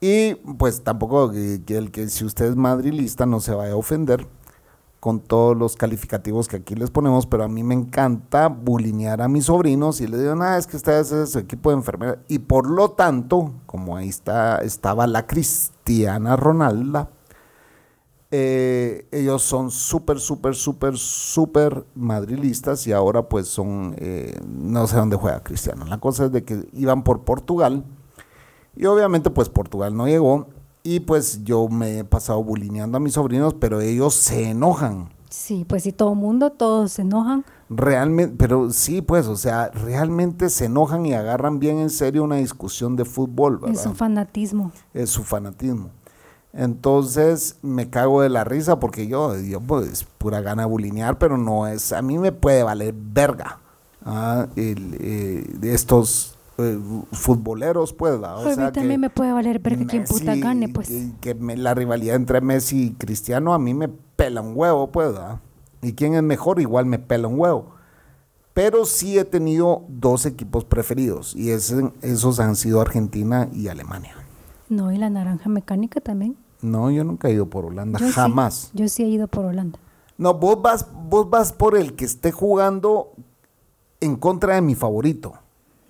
[0.00, 4.26] Y pues tampoco que, el que si usted es madrilista no se vaya a ofender
[4.98, 9.28] con todos los calificativos que aquí les ponemos, pero a mí me encanta bulinear a
[9.28, 12.18] mis sobrinos y les digo, nada, es que ustedes es equipo de enfermera.
[12.28, 17.10] Y por lo tanto, como ahí está, estaba la Cristiana Ronalda,
[18.34, 24.96] eh, ellos son súper, súper, súper, súper madrilistas y ahora pues son, eh, no sé
[24.96, 25.84] dónde juega Cristiano.
[25.84, 27.84] La cosa es de que iban por Portugal
[28.74, 30.48] y obviamente pues Portugal no llegó
[30.82, 35.10] y pues yo me he pasado bulineando a mis sobrinos, pero ellos se enojan.
[35.28, 37.44] Sí, pues si todo mundo, todos se enojan.
[37.68, 42.36] Realmente, pero sí, pues, o sea, realmente se enojan y agarran bien en serio una
[42.36, 43.78] discusión de fútbol, ¿verdad?
[43.78, 44.72] Es un fanatismo.
[44.92, 45.90] es su fanatismo.
[46.52, 51.66] Entonces me cago de la risa porque yo, yo pues pura gana bulinear, pero no
[51.66, 53.58] es, a mí me puede valer verga
[54.04, 56.78] ah, el, eh, de estos eh,
[57.12, 58.16] futboleros, pues.
[58.16, 60.88] Pero a sea mí también que me puede valer ver que quien puta gane, pues.
[60.88, 64.92] Que, que me- la rivalidad entre Messi y Cristiano a mí me pela un huevo,
[64.92, 65.10] pues.
[65.80, 67.74] Y quién es mejor, igual me pela un huevo.
[68.54, 74.14] Pero sí he tenido dos equipos preferidos y esos han sido Argentina y Alemania.
[74.72, 76.36] No, y la naranja mecánica también.
[76.62, 78.12] No, yo nunca he ido por Holanda, Yo sí.
[78.12, 78.70] jamás.
[78.72, 79.78] yo sí he ido por Holanda.
[80.16, 83.10] No, vos vas, vos vas por el que esté jugando
[84.00, 85.34] en contra de mi favorito.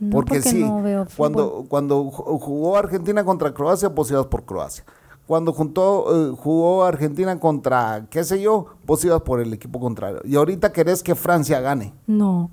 [0.00, 1.16] No, porque, porque sí, no veo fútbol.
[1.16, 4.84] cuando, cuando ju- jugó Argentina contra Croacia, vos ibas por Croacia.
[5.28, 10.20] Cuando juntó, eh, jugó Argentina contra, qué sé yo, vos ibas por el equipo contrario.
[10.24, 11.94] Y ahorita querés que Francia gane.
[12.08, 12.50] No,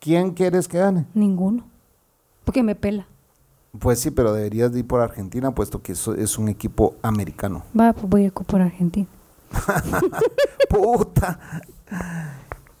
[0.00, 1.06] ¿Quién quieres que gane?
[1.14, 1.62] ninguno.
[2.44, 3.06] Porque me pela.
[3.78, 7.62] Pues sí, pero deberías de ir por Argentina, puesto que eso es un equipo americano.
[7.78, 9.06] Va, pues voy a ir por Argentina.
[10.68, 11.38] Puta.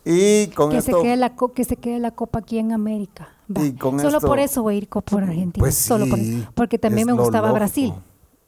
[0.04, 3.28] Y con Que se, quede la que se quede la copa aquí en América.
[3.48, 5.62] Y con Solo esto- por eso voy a ir por Argentina.
[5.62, 6.50] Pues Solo por sí, eso.
[6.54, 7.52] Porque también es me gustaba.
[7.52, 7.94] Brasil.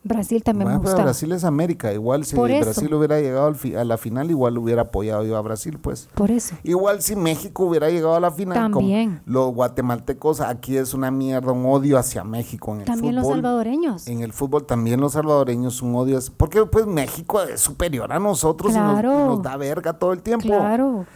[0.06, 1.04] Brasil también Bueno, me gustaba.
[1.04, 2.36] Brasil es América, igual si.
[2.36, 6.08] Brasil hubiera llegado al fi- a la final, igual hubiera apoyado yo a Brasil, pues.
[6.14, 6.54] Por eso.
[6.62, 9.22] Igual si México hubiera llegado a la final, También.
[9.24, 13.36] los guatemaltecos, aquí es una mierda, un odio hacia México en el También los fútbol.
[13.38, 14.06] salvadoreños.
[14.06, 18.18] En el fútbol también los salvadoreños un odio, hacia- porque pues México es superior a
[18.18, 19.12] nosotros y nos- Claro.
[19.14, 20.46] y nos, da verga todo el tiempo.
[20.46, 21.06] Claro.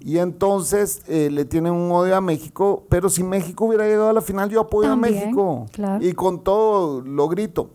[0.00, 4.12] Y entonces eh, le tienen un odio a México, pero si México hubiera llegado a
[4.12, 5.66] la final, yo apoyo También, a México.
[5.72, 6.04] claro.
[6.04, 7.70] Y con todo lo grito.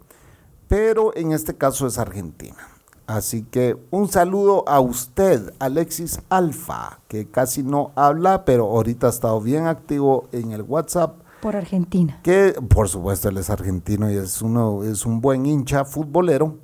[0.74, 2.58] Pero en este caso es Argentina.
[3.06, 9.10] Así que un saludo a usted, Alexis Alfa, que casi no habla, pero ahorita ha
[9.12, 11.20] estado bien activo en el WhatsApp.
[11.44, 12.20] Por Argentina.
[12.24, 16.58] Que por supuesto él es argentino y es, uno, es un buen hincha futbolero.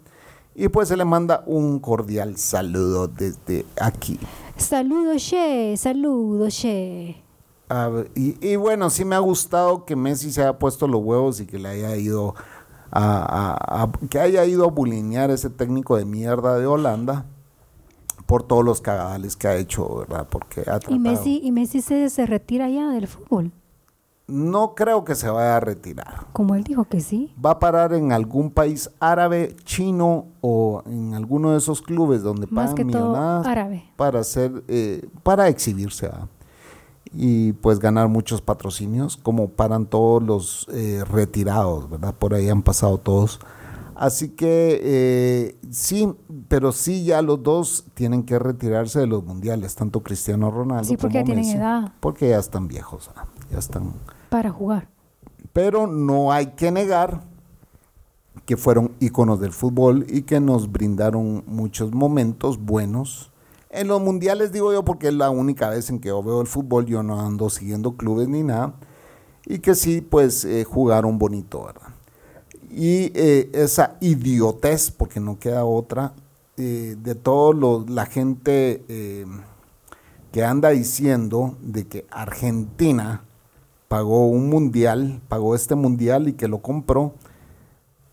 [0.55, 4.20] Y pues se le manda un cordial saludo desde aquí.
[4.57, 7.24] Saludos, Che, saludos, Che.
[8.16, 11.45] y, y bueno, sí me ha gustado que Messi se haya puesto los huevos y
[11.45, 12.34] que le haya ido
[12.92, 17.26] a, que haya ido a bulinear ese técnico de mierda de Holanda
[18.26, 20.28] por todos los cagadales que ha hecho, ¿verdad?
[20.30, 23.52] Porque ha ¿Y Messi, y Messi se, se retira ya del fútbol?
[24.28, 26.28] No creo que se vaya a retirar.
[26.34, 27.34] Como él dijo que sí.
[27.44, 32.46] Va a parar en algún país árabe, chino o en alguno de esos clubes donde
[32.52, 33.86] Más pagan que todo árabe.
[33.96, 36.06] para hacer, eh, para exhibirse.
[36.06, 36.28] ¿verdad?
[37.14, 42.14] Y pues ganar muchos patrocinios, como paran todos los eh, retirados, ¿verdad?
[42.16, 43.39] Por ahí han pasado todos.
[43.95, 46.14] Así que eh, sí,
[46.47, 50.95] pero sí ya los dos tienen que retirarse de los mundiales, tanto Cristiano Ronaldo Sí,
[50.95, 51.93] porque como ya tienen edad.
[51.99, 53.26] Porque ya están viejos, ¿verdad?
[53.51, 53.93] ya están.
[54.30, 54.88] Para jugar.
[55.51, 57.24] Pero no hay que negar
[58.45, 63.32] que fueron íconos del fútbol y que nos brindaron muchos momentos buenos
[63.70, 66.47] en los mundiales digo yo porque es la única vez en que yo veo el
[66.47, 68.74] fútbol, yo no ando siguiendo clubes ni nada,
[69.45, 71.89] y que sí, pues eh, jugaron bonito, ¿verdad?
[72.72, 76.13] Y eh, esa idiotez, porque no queda otra,
[76.57, 78.84] eh, de toda la gente
[80.32, 83.24] que anda diciendo de que Argentina
[83.88, 87.15] pagó un mundial, pagó este mundial y que lo compró,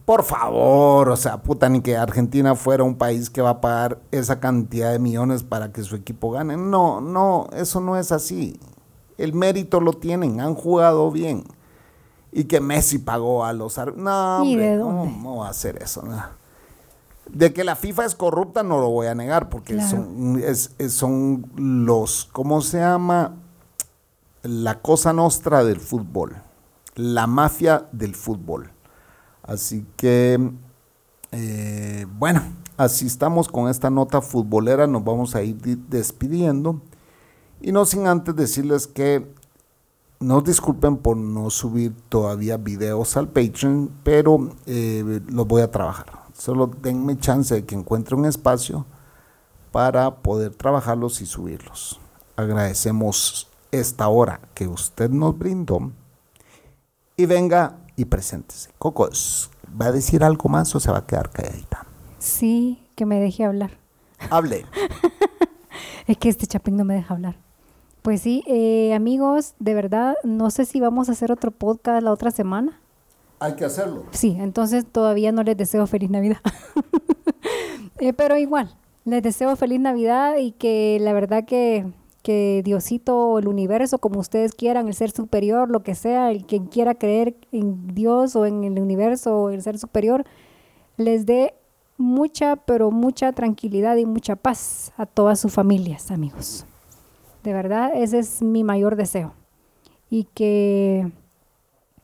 [0.06, 3.98] por favor, o sea, puta, ni que Argentina fuera un país que va a pagar
[4.12, 6.56] esa cantidad de millones para que su equipo gane.
[6.56, 8.60] No, no, eso no es así.
[9.18, 11.42] El mérito lo tienen, han jugado bien.
[12.30, 13.78] Y que Messi pagó a los...
[13.96, 16.04] No, hombre, no, va a hacer eso.
[17.28, 20.40] De que la FIFA es corrupta no lo voy a negar, porque son,
[20.88, 23.34] son los, ¿cómo se llama?
[24.44, 26.36] La cosa nostra del fútbol,
[26.94, 28.70] la mafia del fútbol.
[29.46, 30.50] Así que,
[31.32, 32.42] eh, bueno,
[32.76, 35.56] así estamos con esta nota futbolera, nos vamos a ir
[35.88, 36.80] despidiendo.
[37.60, 39.26] Y no sin antes decirles que
[40.20, 46.06] nos disculpen por no subir todavía videos al Patreon, pero eh, los voy a trabajar.
[46.32, 48.86] Solo denme chance de que encuentre un espacio
[49.72, 52.00] para poder trabajarlos y subirlos.
[52.36, 55.92] Agradecemos esta hora que usted nos brindó
[57.16, 58.70] y venga y preséntese.
[58.78, 61.86] Cocos, ¿va a decir algo más o se va a quedar calladita?
[62.18, 63.78] Sí, que me deje hablar.
[64.30, 64.66] Hable.
[66.06, 67.36] es que este chapín no me deja hablar.
[68.02, 72.12] Pues sí, eh, amigos, de verdad, no sé si vamos a hacer otro podcast la
[72.12, 72.80] otra semana.
[73.40, 74.04] Hay que hacerlo.
[74.12, 76.38] Sí, entonces todavía no les deseo feliz Navidad.
[77.98, 78.76] Eh, pero igual,
[79.06, 81.90] les deseo feliz Navidad y que la verdad que
[82.26, 86.66] que Diosito, el universo, como ustedes quieran, el ser superior, lo que sea, el quien
[86.66, 90.24] quiera creer en Dios o en el universo o el ser superior,
[90.96, 91.54] les dé
[91.98, 96.66] mucha, pero mucha tranquilidad y mucha paz a todas sus familias, amigos.
[97.44, 99.32] De verdad, ese es mi mayor deseo.
[100.10, 101.12] Y que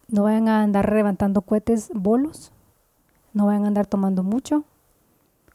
[0.06, 2.52] no vayan a andar levantando cohetes bolos,
[3.32, 4.62] no vayan a andar tomando mucho.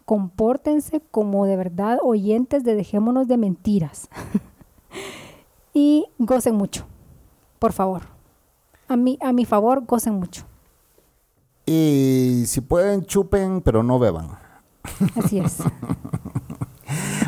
[0.04, 4.10] Compórtense como de verdad oyentes de dejémonos de mentiras.
[5.74, 6.86] y gocen mucho,
[7.60, 8.04] por favor.
[8.88, 10.44] A mi, a mi favor, gocen mucho.
[11.66, 14.30] Y si pueden, chupen, pero no beban.
[15.16, 15.58] Así es.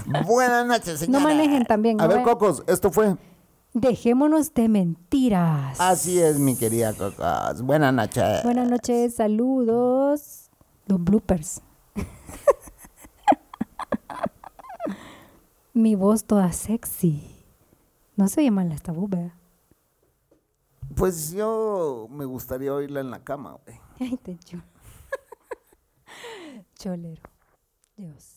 [0.25, 1.19] Buenas noches, señora.
[1.19, 1.99] No manejen también.
[2.01, 3.17] A ver, Cocos, esto fue.
[3.73, 5.79] Dejémonos de mentiras.
[5.79, 7.61] Así es, mi querida Cocos.
[7.61, 8.43] Buenas noches.
[8.43, 10.49] Buenas noches, saludos.
[10.87, 11.61] Los bloopers.
[15.73, 17.38] mi voz toda sexy.
[18.19, 19.33] No se llama la esta ¿verdad?
[20.93, 23.79] Pues yo me gustaría oírla en la cama, güey.
[24.01, 24.37] Ay, te
[26.75, 27.21] Cholero.
[27.95, 28.28] Dios.